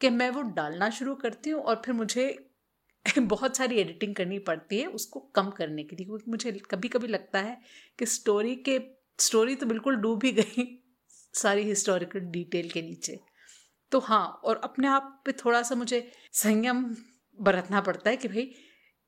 कि 0.01 0.11
मैं 0.11 0.29
वो 0.31 0.43
डालना 0.53 0.91
शुरू 0.91 1.15
करती 1.17 1.51
हूँ 1.51 1.63
और 1.63 1.83
फिर 1.85 1.95
मुझे 1.95 2.29
बहुत 3.19 3.57
सारी 3.57 3.77
एडिटिंग 3.81 4.15
करनी 4.15 4.39
पड़ती 4.39 4.79
है 4.81 4.87
उसको 4.87 5.21
कम 5.35 5.51
करने 5.51 5.83
के 5.85 5.97
लिए, 5.97 6.07
क्योंकि 6.07 6.31
मुझे 6.31 6.53
कभी 6.71 6.89
कभी 6.89 7.07
लगता 7.07 7.39
है 7.39 7.59
कि 7.99 8.07
स्टोरी 8.07 8.55
के 8.57 8.79
स्टोरी 9.19 9.55
तो 9.55 9.67
बिल्कुल 9.67 9.97
डूब 9.97 10.25
ही 10.25 10.33
गई 10.33 10.65
सारी 11.35 11.63
हिस्टोरिकल 11.63 12.21
डिटेल 12.21 12.71
के 12.71 12.83
नीचे। 12.83 13.19
तो 13.93 13.99
हाँ 14.01 14.27
और 14.45 14.61
अपने 14.65 14.89
आप 14.89 15.23
पे 15.27 15.33
थोड़ा 15.33 15.63
सा 15.63 15.75
मुझे 15.75 16.11
संयम 16.33 16.85
बरतना 17.39 17.81
पड़ता 17.81 18.11
है 18.11 18.17
कि 18.17 18.29
भाई, 18.29 18.51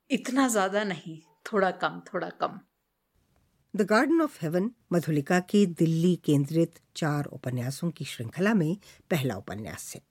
इतना 0.09 0.47
ज़्यादा 0.47 0.83
नहीं, 0.83 1.19
थोड़ा 1.53 1.71
कम 1.71 2.01
थोड़ा 2.13 2.29
कम। 2.41 2.59
The 3.73 3.81
garden 3.81 4.21
of 4.21 4.37
heaven 4.41 4.71
Madhulika 4.93 5.39
के 5.39 5.65
दिल्ली 5.65 6.15
केंद्रित 6.15 6.79
चार 6.95 7.25
उपन्यासों 7.25 7.91
की 7.91 8.05
श्रृंखला 8.05 8.53
में 8.53 8.75
पहला 9.11 9.35
उपन्यास 9.35 9.91
है। 9.95 10.01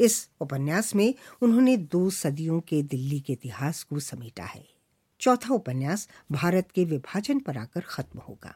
इस 0.00 0.28
उपन्यास 0.40 0.94
में 0.94 1.14
उन्होंने 1.42 1.76
दो 1.76 2.08
सदियों 2.12 2.60
के 2.60 2.82
दिल्ली 2.84 3.20
के 3.20 3.32
इतिहास 3.32 3.82
को 3.82 4.00
समेटा 4.00 4.44
है। 4.44 4.64
चौथा 5.20 5.54
उपन्यास 5.54 6.08
भारत 6.32 6.70
के 6.70 6.84
विभाजन 6.84 7.38
पर 7.38 7.56
आकर 7.58 7.80
खत्म 7.80 8.18
होगा। 8.18 8.54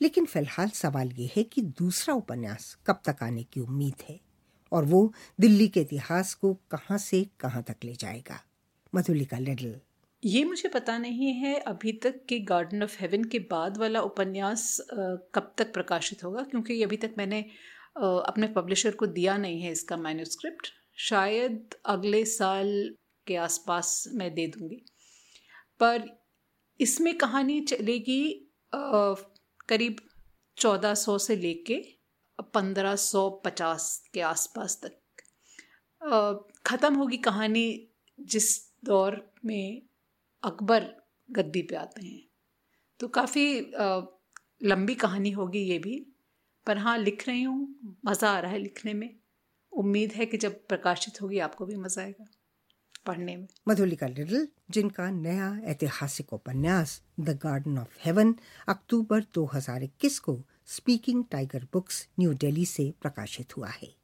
लेकिन 0.00 0.26
फ़िलहाल 0.26 0.68
सवाल 0.68 1.10
ये 1.12 1.30
है 1.36 1.42
कि 1.42 1.62
दूसरा 1.78 2.14
उपन्यास 2.14 2.76
कब 2.86 3.00
तक 3.06 3.22
आने 3.22 3.42
की 3.42 3.60
उम्मीद 3.60 4.02
है 4.08 4.18
और 4.72 4.84
वो 4.84 5.12
दिल्ली 5.38 5.68
के 5.68 5.80
इतिहास 5.80 6.34
को 6.34 6.52
कहाँ 6.70 6.98
से 6.98 7.26
कहाँ 7.40 7.62
तक 7.62 7.84
ले 7.84 7.92
जाएगा? 7.94 8.40
मधुलिका 8.92 9.38
लिडल। 9.38 9.74
ये 10.22 10.44
मुझे 10.44 10.68
पता 10.68 10.96
नहीं 10.98 11.32
है 11.34 11.54
अभी 11.60 11.92
तक 12.02 12.20
कि 12.28 12.38
गार्डन 12.40 12.82
ऑफ़ 12.82 12.96
हेवन 13.00 13.24
के 13.24 13.38
बाद 13.50 13.76
वाला 13.76 14.00
उपन्यास 14.00 14.80
कब 14.90 15.52
तक 15.58 15.72
प्रकाशित 15.72 16.24
होगा, 16.24 16.42
क्योंकि 16.42 16.82
अभी 16.82 16.96
तक 16.96 17.14
मैंने 17.18 17.44
अपने 17.96 18.46
पब्लिशर 18.56 18.94
को 18.94 19.06
दिया 19.08 19.36
नहीं 19.36 19.60
है 19.62 19.70
इसका 19.72 19.96
मैन्यूस्क्रिप्ट 19.96 20.68
शायद 21.00 21.74
अगले 21.86 22.24
साल 22.24 22.68
के 23.26 23.36
आसपास 23.36 24.04
मैं 24.14 24.32
दे 24.34 24.46
दूँगी। 24.46 24.76
पर 25.80 26.04
इसमें 26.80 27.16
कहानी 27.18 27.60
चलेगी 27.62 28.22
करीब 28.72 29.96
चौदह 30.56 30.94
सौ 30.94 31.16
से 31.18 31.36
लेके 31.36 31.76
पंद्रह 32.54 32.96
सौ 32.96 33.28
पचास 33.44 33.88
के 34.14 34.20
आसपास 34.20 34.80
तक। 34.84 36.52
ख़त्म 36.66 36.94
होगी 36.94 37.16
कहानी 37.18 37.66
जिस 38.18 38.48
दौर 38.84 39.20
में 39.44 39.82
अकबर 40.42 40.86
गद्दी 41.28 41.62
पे 41.62 41.76
आते 41.76 42.04
हैं। 42.06 42.22
तो 43.00 43.08
काफ़ी 43.08 43.46
लंबी 44.62 44.94
कहानी 44.96 45.30
होगी 45.30 45.62
ये 45.62 45.78
भी। 45.78 45.94
पर 46.66 46.78
हाँ 46.78 46.98
लिख 46.98 47.28
रही 47.28 47.42
हूँ, 47.42 47.96
मज़ा 48.06 48.30
आ 48.30 48.38
रहा 48.38 48.50
है 48.50 48.58
लिखने 48.58 48.94
में। 48.94 49.10
उम्मीद 49.72 50.12
है 50.12 50.26
कि 50.26 50.36
जब 50.36 50.66
प्रकाशित 50.66 51.22
होगी, 51.22 51.38
आपको 51.38 51.66
भी 51.66 51.76
मज़ा 51.76 52.02
आएगा 52.02 52.24
पढ़ने 53.06 53.36
में। 53.36 53.46
मधुलिका 53.68 54.06
लिटिल, 54.06 54.48
जिनका 54.70 55.10
नया 55.10 55.60
ऐतिहासिक 55.64 56.32
उपन्यास 56.32 57.02
the 57.20 57.38
garden 57.42 57.78
of 57.78 57.98
heaven 58.04 58.34
October 58.68 59.24
2021 59.34 60.18
को 60.18 60.38
speaking 60.66 61.24
tiger 61.30 61.66
books 61.72 62.08
New 62.20 62.34
Delhi 62.34 62.66
से 62.66 62.94
प्रकाशित 63.02 63.56
हुआ 63.56 63.68
है। 63.68 63.94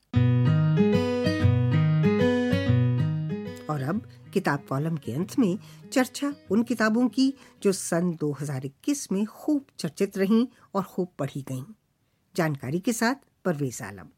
और 3.67 3.83
अब 3.83 4.03
किताब 4.35 4.65
कॉलम 4.69 4.97
के 4.97 5.13
अंत 5.13 5.39
में 5.39 5.59
चर्चा 5.93 6.35
उन 6.51 6.63
किताबों 6.63 7.09
की 7.09 7.33
जो 7.63 7.73
सन 7.73 8.13
2021 8.15 9.13
में 9.13 9.25
खूब 9.27 9.67
चर्चित 9.79 10.19
रहीं 10.19 10.47
और 10.75 10.83
खूब 10.83 11.09
पढ़ी 11.19 11.43
गईं। 11.43 11.65
जानकारी 12.35 12.79
के 12.81 12.93
साथ 12.93 13.15
परवेज 13.45 13.81
आलम। 13.83 14.09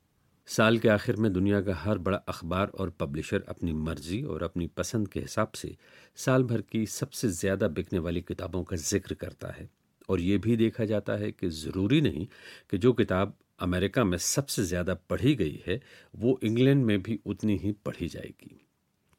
साल 0.49 0.79
के 0.79 0.89
आखिर 0.89 1.17
में 1.17 1.33
दुनिया 1.33 1.61
का 1.61 1.75
हर 1.75 1.99
बड़ा 1.99 2.17
अखबार 2.29 2.69
और 2.69 2.91
पब्लिशर 2.91 3.45
अपनी 3.49 3.73
मर्ज़ी 3.73 4.23
और 4.23 4.43
अपनी 4.43 4.67
पसंद 4.67 5.09
के 5.09 5.21
हिसाब 5.21 5.53
से 5.53 5.75
साल 6.17 6.43
भर 6.43 6.61
की 6.61 6.85
सबसे 6.87 7.29
ज़्यादा 7.31 7.69
बिकने 7.69 7.99
वाली 7.99 8.21
किताबों 8.21 8.63
का 8.65 8.77
ज़िक्र 8.77 9.15
करता 9.15 9.53
है। 9.53 9.69
और 10.09 10.21
ये 10.21 10.39
भी 10.39 10.57
देखा 10.57 10.85
जाता 10.85 11.13
है 11.13 11.31
कि 11.33 11.49
ज़रूरी 11.49 12.01
नहीं 12.01 12.27
कि 12.71 12.79
जो 12.79 12.93
किताब 12.93 13.37
अमेरिका 13.61 14.05
में 14.05 14.19
सबसे 14.19 14.63
ज़्यादा 14.65 14.95
पढ़ी 15.11 15.35
गई 15.35 15.63
है, 15.67 15.81
वो 16.15 16.39
इंग्लैंड 16.43 16.85
में 16.85 17.03
भी 17.03 17.19
उतनी 17.27 17.57
ही 17.57 17.73
पढ़ी 17.85 18.09
जाएगी। 18.09 18.61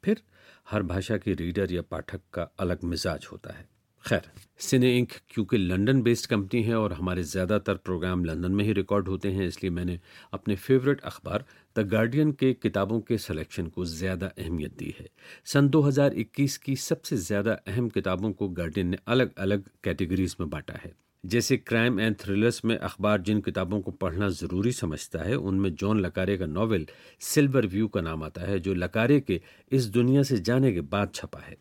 फिर 0.04 0.22
हर 0.70 0.82
भाषा 0.82 1.16
के 1.16 1.34
रीडर 1.34 1.72
या 1.72 1.82
पाठक 1.82 2.20
का 2.32 2.50
अलग 2.58 2.84
मिजाज 2.84 3.26
होता 3.32 3.54
है। 3.54 3.68
खैर 4.06 4.22
सिने 4.58 4.96
इंक 4.98 5.12
क्योंकि 5.30 5.56
लंदन 5.58 6.00
बेस्ड 6.02 6.26
कंपनी 6.30 6.62
है 6.62 6.74
और 6.74 6.92
हमारे 6.92 7.22
ज़्यादातर 7.22 7.74
प्रोग्राम 7.76 8.24
लंदन 8.24 8.52
में 8.52 8.64
ही 8.64 8.72
रिकॉर्ड 8.72 9.08
होते 9.08 9.30
हैं, 9.30 9.46
इसलिए 9.48 9.70
मैंने 9.70 9.98
अपने 10.32 10.56
फेवरेट 10.56 11.00
अखबार 11.02 11.44
द 11.76 11.86
गार्डियन 11.88 12.30
के 12.32 12.52
किताबों 12.54 13.00
के 13.00 13.18
सिलेक्शन 13.18 13.66
को 13.66 13.84
ज़्यादा 13.84 14.26
अहमियत 14.38 14.76
दी 14.78 14.94
है। 15.00 15.08
सन 15.44 15.68
2021 15.68 16.56
की 16.58 16.76
सबसे 16.76 17.16
ज़्यादा 17.18 17.58
अहम 17.66 17.88
किताबों 17.88 18.32
को 18.32 18.48
गार्डियन 18.50 18.86
ने 18.86 18.98
अलग 19.08 19.34
अलग 19.38 19.64
कैटेगरीज 19.84 20.36
में 20.40 20.48
बांटा 20.50 20.78
है। 20.84 20.92
जैसे 21.24 21.56
क्राइम 21.56 22.00
एंड 22.00 22.16
थ्रिलर्स 22.16 22.64
में 22.64 22.76
अखबार 22.78 23.20
जिन 23.20 23.40
किताबों 23.40 23.80
को 23.80 23.90
पढ़ना 23.92 24.28
ज़रूरी 24.30 24.72
समझता 24.74 25.24
है, 25.24 25.34
उनमें 25.36 25.74
जॉन 25.74 26.00
लकारे 26.00 26.36
का 26.38 26.46
नावल 26.46 26.86
सिल्वर 27.24 27.66
व्यू 27.66 27.88
का 27.88 28.00
नाम 28.00 28.22
आता 28.22 28.40
है, 28.42 28.58
जो 28.60 28.74
लकारे 28.74 29.20
के 29.20 29.40
इस 29.72 29.86
दुनिया 29.90 30.22
से 30.22 30.38
जाने 30.40 30.72
के 30.72 30.80
बाद 30.82 31.12
छपा 31.14 31.40
है। 31.40 31.56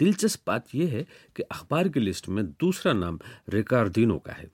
दिलचस्प 0.00 0.42
बात 0.46 0.74
यह 0.74 0.88
है 0.88 1.06
कि 1.36 1.42
अखबार 1.42 1.88
की 1.88 2.00
लिस्ट 2.00 2.28
में 2.28 2.44
दूसरा 2.46 2.92
नाम 2.92 3.18
रिकार्डिनो 3.48 4.18
का 4.18 4.32
है। 4.32 4.48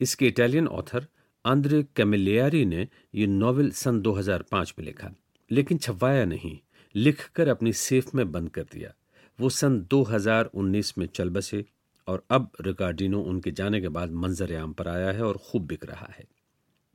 इसके 0.00 0.26
इटालियन 0.26 0.68
ऑथर 0.68 1.06
आंद्रे 1.46 1.82
कैमिलियारी 1.96 2.64
ने 2.64 2.88
यह 3.14 3.26
नॉवेल 3.26 3.70
सन 3.70 4.00
2005 4.00 4.74
में 4.78 4.86
लिखा, 4.86 5.10
लेकिन 5.50 5.78
छपवाया 5.78 6.24
नहीं, 6.24 6.58
लिखकर 6.94 7.48
अपनी 7.48 7.72
सेफ़ 7.72 8.10
में 8.14 8.32
बंद 8.32 8.50
कर 8.50 8.62
दिया। 8.62 8.94
वो 9.40 9.48
सन 9.48 9.80
2019 9.80 10.98
में 10.98 11.06
चल 11.06 11.30
बसे 11.30 11.64
और 12.06 12.24
अब 12.30 12.50
रिकार्डिनो 12.60 13.20
उनके 13.20 13.50
जाने 13.50 13.80
के 13.80 13.88
बाद 13.88 14.12
मंजर 14.12 14.56
आम 14.56 14.72
पर 14.72 14.88
आया 14.88 15.12
है 15.12 15.22
और 15.22 15.36
खूब 15.36 15.66
बिक 15.66 15.84
रहा 15.84 16.12
है। 16.18 16.24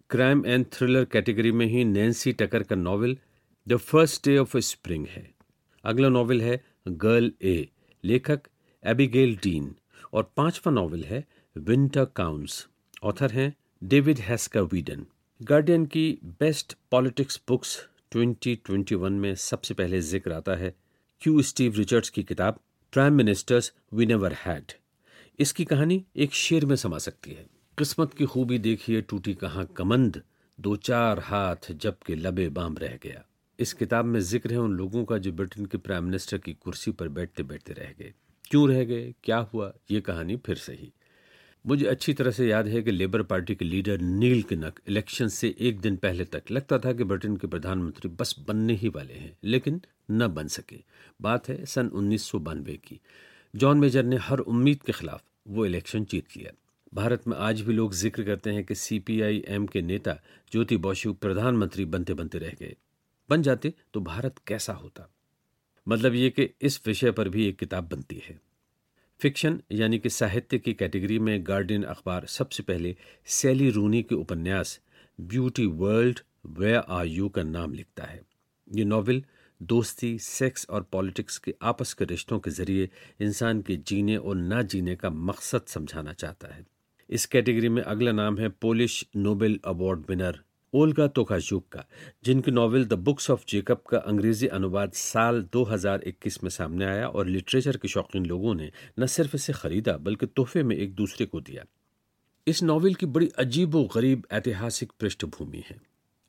क्राइम 0.10 0.46
एंड 0.46 0.66
थ्रिलर 0.66 1.06
कैटेगरी 1.06 1.52
में 1.52 1.66
ही 1.66 1.86
नैन्सी 1.86 2.34
टकर 2.34 2.63
का 2.63 2.76
novel 2.76 3.18
the 3.68 3.78
first 3.78 4.26
day 4.26 4.38
of 4.38 4.58
spring 4.58 5.08
है। 5.08 5.34
अगला 5.84 6.10
नॉवल 6.10 6.42
है 6.42 6.63
गर्ल 6.88 7.32
ए। 7.42 7.70
लेखक 8.04 8.48
एबिगेल 8.84 9.36
डीन 9.44 9.74
और 10.13 10.32
पांचवा 10.38 10.72
नॉवल 10.72 11.04
है 11.04 11.24
विंटर 11.56 12.06
काउंस। 12.06 12.68
ऑथर 13.04 13.32
हैं 13.32 13.54
डेविड 13.82 14.20
हैस्का 14.20 14.62
वीडन। 14.62 15.06
गार्डियन 15.42 15.86
की 15.86 16.20
बेस्ट 16.39 16.76
पॉलिटिक्स 16.92 17.39
बुक्स 17.48 17.78
2021 18.16 19.10
में 19.12 19.34
सबसे 19.36 19.74
पहले 19.74 20.02
ज़िक्र 20.02 20.32
आता 20.32 20.56
है 20.56 20.74
क्यू 21.22 21.42
स्टीव 21.42 21.78
रिचर्ड्स 21.78 22.10
की 22.10 22.24
किताब 22.24 22.60
prime 22.94 23.13
ministers 23.13 23.74
we 23.94 24.06
never 24.06 24.34
had. 24.46 24.72
इसकी 25.39 25.66
कहानी 25.66 26.04
एक 26.16 26.34
शेर 26.34 26.66
में 26.66 26.76
समा 26.76 26.98
सकती 26.98 27.32
है। 27.32 27.46
किस्मत 27.78 28.13
की 28.13 28.26
खूबी 28.26 28.58
देखिए 28.60 29.02
टूटी 29.02 29.34
कहाँ 29.34 29.66
कमंद, 29.78 30.22
दो 30.60 30.76
चार 30.76 31.20
हाथ 31.20 31.72
जबकि 31.72 32.16
लबे 32.16 32.50
बाम 32.50 32.78
रह 32.78 33.00
गया। 33.04 33.24
इस 33.60 33.74
किताब 33.74 34.06
में 34.06 34.20
ज़िक्र 34.20 34.52
है 34.52 34.58
उन 34.58 34.72
लोगों 34.72 35.06
का 35.06 35.18
जो 35.18 35.32
ब्रिटेन 35.32 35.66
के 35.66 35.78
प्राइम 35.78 36.04
मिनिस्टर 36.04 36.38
की 36.38 36.54
कुर्सी 36.54 36.92
पर 36.92 37.08
बैठते 37.08 37.44
बैठते 37.44 37.74
रह 37.74 37.94
गए। 38.00 38.13
क्यों 38.52 38.70
रह 38.70 38.84
गए? 38.84 39.13
क्या 39.24 39.38
हुआ? 39.38 39.74
ये 39.92 40.02
कहानी 40.02 40.36
फिर 40.36 40.56
सही 40.56 40.94
मुझे 41.66 41.86
अच्छी 41.86 42.13
तरह 42.13 42.32
से 42.32 42.48
याद 42.48 42.68
है 42.68 42.82
कि 42.82 42.92
लेबर 42.92 43.22
पार्टी 43.24 43.56
के 43.56 43.66
लीडर 43.66 44.02
नील 44.02 44.42
किनक 44.42 44.80
इलेक्शन 44.88 45.28
से 45.28 45.56
एक 45.60 45.80
दिन 45.80 45.96
पहले 45.96 46.26
तक 46.26 46.44
लगता 46.52 46.80
था 46.80 46.94
कि 46.94 47.04
ब्रिटेन 47.04 47.38
के 47.38 47.48
प्रधानमंत्री 47.48 48.10
बस 48.10 48.36
बनने 48.48 48.74
ही 48.74 48.89
वाले 48.89 49.13
हैं, 49.13 49.38
लेकिन 49.44 49.82
न 50.12 50.28
बन 50.28 50.48
सके। 50.48 50.80
बात 51.22 51.50
है 51.50 51.66
सन 51.66 51.88
उन्नीस 51.88 52.24
सौ 52.24 52.39
बानवे 52.39 52.74
की। 52.74 53.00
जॉन 53.56 53.78
मेजर 53.78 54.04
ने 54.04 54.16
हर 54.16 54.39
उम्मीद 54.39 54.84
के 54.84 54.92
खिलाफ 54.92 55.24
वो 55.48 55.66
इलेक्शन 55.66 56.06
जीत 56.06 56.38
लिया। 56.38 56.52
भारत 56.94 57.28
में 57.28 57.38
आज 57.38 57.62
भी 57.62 57.74
लोग 57.74 57.94
ज़िक्र 57.94 58.24
करते 58.24 58.50
हैं 58.50 58.63
कि 58.63 58.76
सीपीआई-एम 58.76 59.68
के 59.68 59.82
नेता 59.82 60.13
ज्योति 60.52 60.78
बसु 60.78 61.13
प्रधानमंत्री 61.13 61.86
बनते 61.86 62.13
बनते 62.13 62.38
रह 62.38 62.52
गए। 62.60 62.76
बन 63.30 63.42
जाते 63.42 63.74
तो 63.94 64.02
भारत 64.02 64.36
कैसा 64.48 64.74
होता? 64.74 65.10
मतलब 65.88 66.14
ये 66.14 66.30
कि 66.30 66.50
इस 66.62 66.82
विषय 66.88 67.12
पर 67.12 67.30
भी 67.30 67.48
एक 67.48 67.60
किताब 67.60 67.90
बनती 67.90 68.22
है। 68.26 68.40
फिक्शन 69.20 69.62
यानी 69.72 70.00
कि 70.00 70.10
साहित्य 70.10 70.60
की 70.60 70.74
कैटेगरी 70.74 71.20
में 71.20 71.48
गार्डियन 71.48 71.84
अखबार 71.84 72.26
सबसे 72.26 72.64
पहले 72.64 72.96
सैली 73.26 73.70
रूनी 73.70 74.04
के 74.04 74.16
उपन्यास 74.16 74.80
beautiful 75.22 75.66
world 75.66 76.20
where 76.46 76.74
are 76.74 77.06
you 77.06 77.30
का 77.30 77.44
नाम 77.44 77.74
लिखता 77.74 78.04
है। 78.04 78.22
ये 78.72 78.86
नॉवल 78.86 79.24
दोस्ती 79.62 80.20
सेक्स 80.20 80.68
और 80.70 80.84
पॉलिटिक्स 80.84 81.38
के 81.38 81.56
आपस 81.62 81.94
के 81.94 82.06
रिश्तों 82.06 82.40
के 82.40 82.52
ज़रिए 82.52 82.90
इंसान 83.22 83.62
के 83.62 83.76
जीने 83.78 84.18
और 84.18 84.36
ना 84.36 84.62
जीने 84.62 84.96
का 84.96 85.10
मकसद 85.10 85.62
समझाना 85.68 86.14
चाहता 86.14 86.54
है। 86.56 86.66
इस 87.10 87.26
कैटेगरी 87.26 87.70
में 87.70 87.82
अगला 87.82 88.12
नाम 88.12 88.38
है 88.38 88.50
Polish 88.50 89.06
Nobel 89.16 89.60
award 89.66 90.04
winner 90.10 90.40
Olga 90.76 91.08
Tokarczuk 91.08 91.68
का, 91.70 91.86
जिनकी 92.26 92.52
novel 92.52 92.86
the 92.86 92.94
books 92.94 93.32
of 93.32 93.44
Jacob 93.50 93.84
का 93.90 93.98
अंग्रेज़ी 93.98 94.48
अनुवाद 94.48 94.92
साल 94.92 95.44
2021 95.44 96.44
में 96.44 96.50
सामने 96.50 96.86
आया 96.86 97.08
और 97.08 97.28
लिटरेचर 97.28 97.78
के 97.78 97.88
शौकीन 97.88 98.26
लोगों 98.26 98.56
ने 98.56 98.72
न 99.00 99.06
सिर्फ़ 99.06 99.36
इसे 99.36 99.54
खरीदा, 99.54 99.98
बल्कि 99.98 100.26
तोहफे 100.26 100.64
में 100.64 100.76
एक 100.76 100.96
दूसरे 100.96 101.26
को 101.26 101.42
दिया। 101.42 101.66
इस 102.48 102.64
नॉवेल 102.64 102.96
की 102.96 103.06
बड़ी 103.06 103.28
अजीब 103.28 103.76
व 103.76 103.84
गरीब 103.96 104.28
ऐतिहासिक 104.32 104.92
पृष्ठभूमि 105.00 105.64
है। 105.70 105.82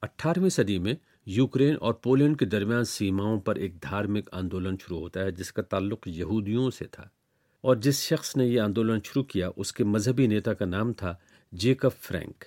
18वीं 0.02 0.48
सदी 0.48 0.78
में 0.78 0.96
यूक्रेन 1.28 1.76
और 1.76 2.00
पोलैंड 2.04 2.38
के 2.38 2.46
दरमियान 2.46 2.84
सीमाओं 2.84 3.40
पर 3.40 3.58
एक 3.58 3.78
धार्मिक 3.78 4.30
आंदोलन 4.34 4.76
शुरू 4.76 5.00
होता 5.00 5.20
है, 5.20 5.32
जिसका 5.32 5.62
ताल्लुक 5.62 6.00
यहूदियों 6.08 6.70
से 6.70 6.84
था। 6.84 7.10
और 7.64 7.78
जिस 7.78 8.02
शख्स 8.02 8.36
ने 8.36 8.46
यह 8.46 8.64
आंदोलन 8.64 9.00
शुरू 9.00 9.22
किया, 9.22 9.48
उसके 9.48 9.84
मजहबी 9.84 10.28
नेता 10.28 10.54
का 10.54 10.66
नाम 10.66 10.92
था 10.92 11.20
जेकब 11.54 11.90
फ्रैंक। 11.90 12.44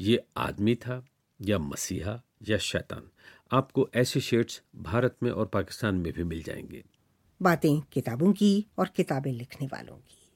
ये 0.00 0.24
आदमी 0.36 0.74
था 0.74 1.04
या 1.42 1.58
मसीहा 1.58 2.22
या 2.48 2.58
शैतान। 2.58 3.10
आपको 3.52 3.90
ऐसे 3.94 4.20
शेड्स 4.20 4.62
भारत 4.76 5.16
में 5.22 5.30
और 5.30 5.46
पाकिस्तान 5.46 5.94
में 5.94 6.12
भी 6.12 6.24
मिल 6.24 6.42
जाएँगे। 6.42 6.84
बातें 7.42 7.80
किताबों 7.80 8.32
की 8.32 8.66
और 8.78 8.88
किताबें 8.88 9.32
लिखने 9.32 9.66
वालों 9.66 9.96
की। 9.96 10.32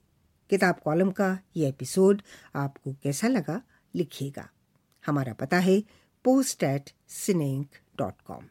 किताब 0.51 0.81
कॉलम 0.85 1.11
का 1.11 1.39
ये 1.57 1.69
एपिसोड 1.69 2.23
आपको 2.55 2.93
कैसा 2.93 3.29
लगा, 3.29 3.63
लिखिएगा। 3.95 4.49
हमारा 5.07 5.33
पता 5.33 5.59
है 5.59 5.81
post 6.25 6.63
at 6.63 6.91
cineink 7.09 7.79
dot 7.99 8.21
com 8.21 8.45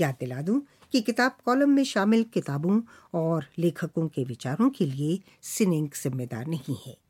याद 0.00 0.16
दिला 0.20 0.42
दूँ 0.42 0.62
कि 0.92 1.00
किताब 1.00 1.36
कॉलम 1.44 1.70
में 1.70 1.84
शामिल 1.84 2.24
किताबों 2.24 2.82
और 3.14 3.44
लेखकों 3.58 4.08
के 4.08 4.24
विचारों 4.24 4.70
के 4.70 4.86
लिए 4.86 5.20
सिनेंक 5.42 5.94
जिम्मेदार 5.94 6.46
नहीं 6.46 6.76
है। 6.86 7.03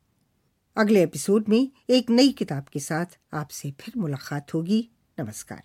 अगले 0.77 1.03
एपिसोड 1.03 1.45
में 1.49 1.71
एक 1.89 2.09
नई 2.09 2.31
किताब 2.31 2.65
के 2.73 2.79
साथ 2.79 3.05
आपसे 3.33 3.73
फिर 3.79 3.93
मुलाकात 3.97 4.53
होगी। 4.53 4.89
नमस्कार। 5.19 5.61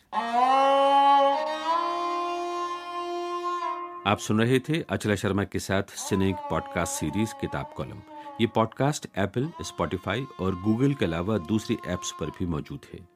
आप 4.06 4.18
सुन 4.18 4.40
रहे 4.40 4.58
थे 4.58 4.82
अचला 4.82 5.14
शर्मा 5.14 5.44
के 5.44 5.58
साथ 5.58 5.82
सिनेक 5.82 6.36
पॉडकास्ट 6.36 6.92
सीरीज़ 6.92 7.32
किताब 7.40 7.74
कॉलम। 7.76 8.02
ये 8.40 8.46
पॉडकास्ट 8.46 9.06
एप्पल 9.18 9.50
स्पॉटिफाई 9.62 10.24
और 10.40 10.62
गूगल 10.62 10.94
के 10.94 11.04
अलावा 11.04 11.38
दूसरी 11.38 11.76
एप्स 11.86 12.12
पर 12.20 12.26
भी 12.26 12.46
मौजूद 12.46 12.80
है। 12.94 13.08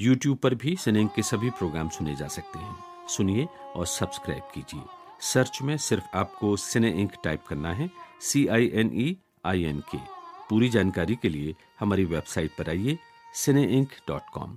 यूट्यूब 0.00 0.38
पर 0.38 0.54
भी 0.54 0.76
सिनेक 0.76 1.08
के 1.16 1.22
सभी 1.22 1.50
प्रोग्राम 1.50 1.88
सुने 1.88 2.16
जा 2.16 2.26
सकते 2.26 2.58
हैं। 2.58 2.76
सुनिए 3.08 3.48
और 3.76 3.86
सब्सक्राइब 3.86 4.42
कीजिए। 4.54 4.82
सर्च 5.20 5.58
में 5.62 5.76
सिर्फ़ 5.78 6.16
आपको 6.16 6.56
सिने 6.56 6.90
इंक 6.90 7.12
टाइप 7.24 7.44
करना 7.48 7.72
है। 7.72 7.90
सी 8.20 8.46
I 8.46 8.70
N 8.74 8.90
E 8.94 9.16
I 9.44 9.62
N 9.62 9.80
के 9.80 10.21
पूरी 10.50 10.68
जानकारी 10.68 11.16
के 11.22 11.28
लिए 11.28 11.54
हमारी 11.80 12.04
वेबसाइट 12.14 12.50
पर 12.58 12.68
आइए 12.70 12.98
cine 13.34 13.64
dot 14.08 14.30
com 14.34 14.56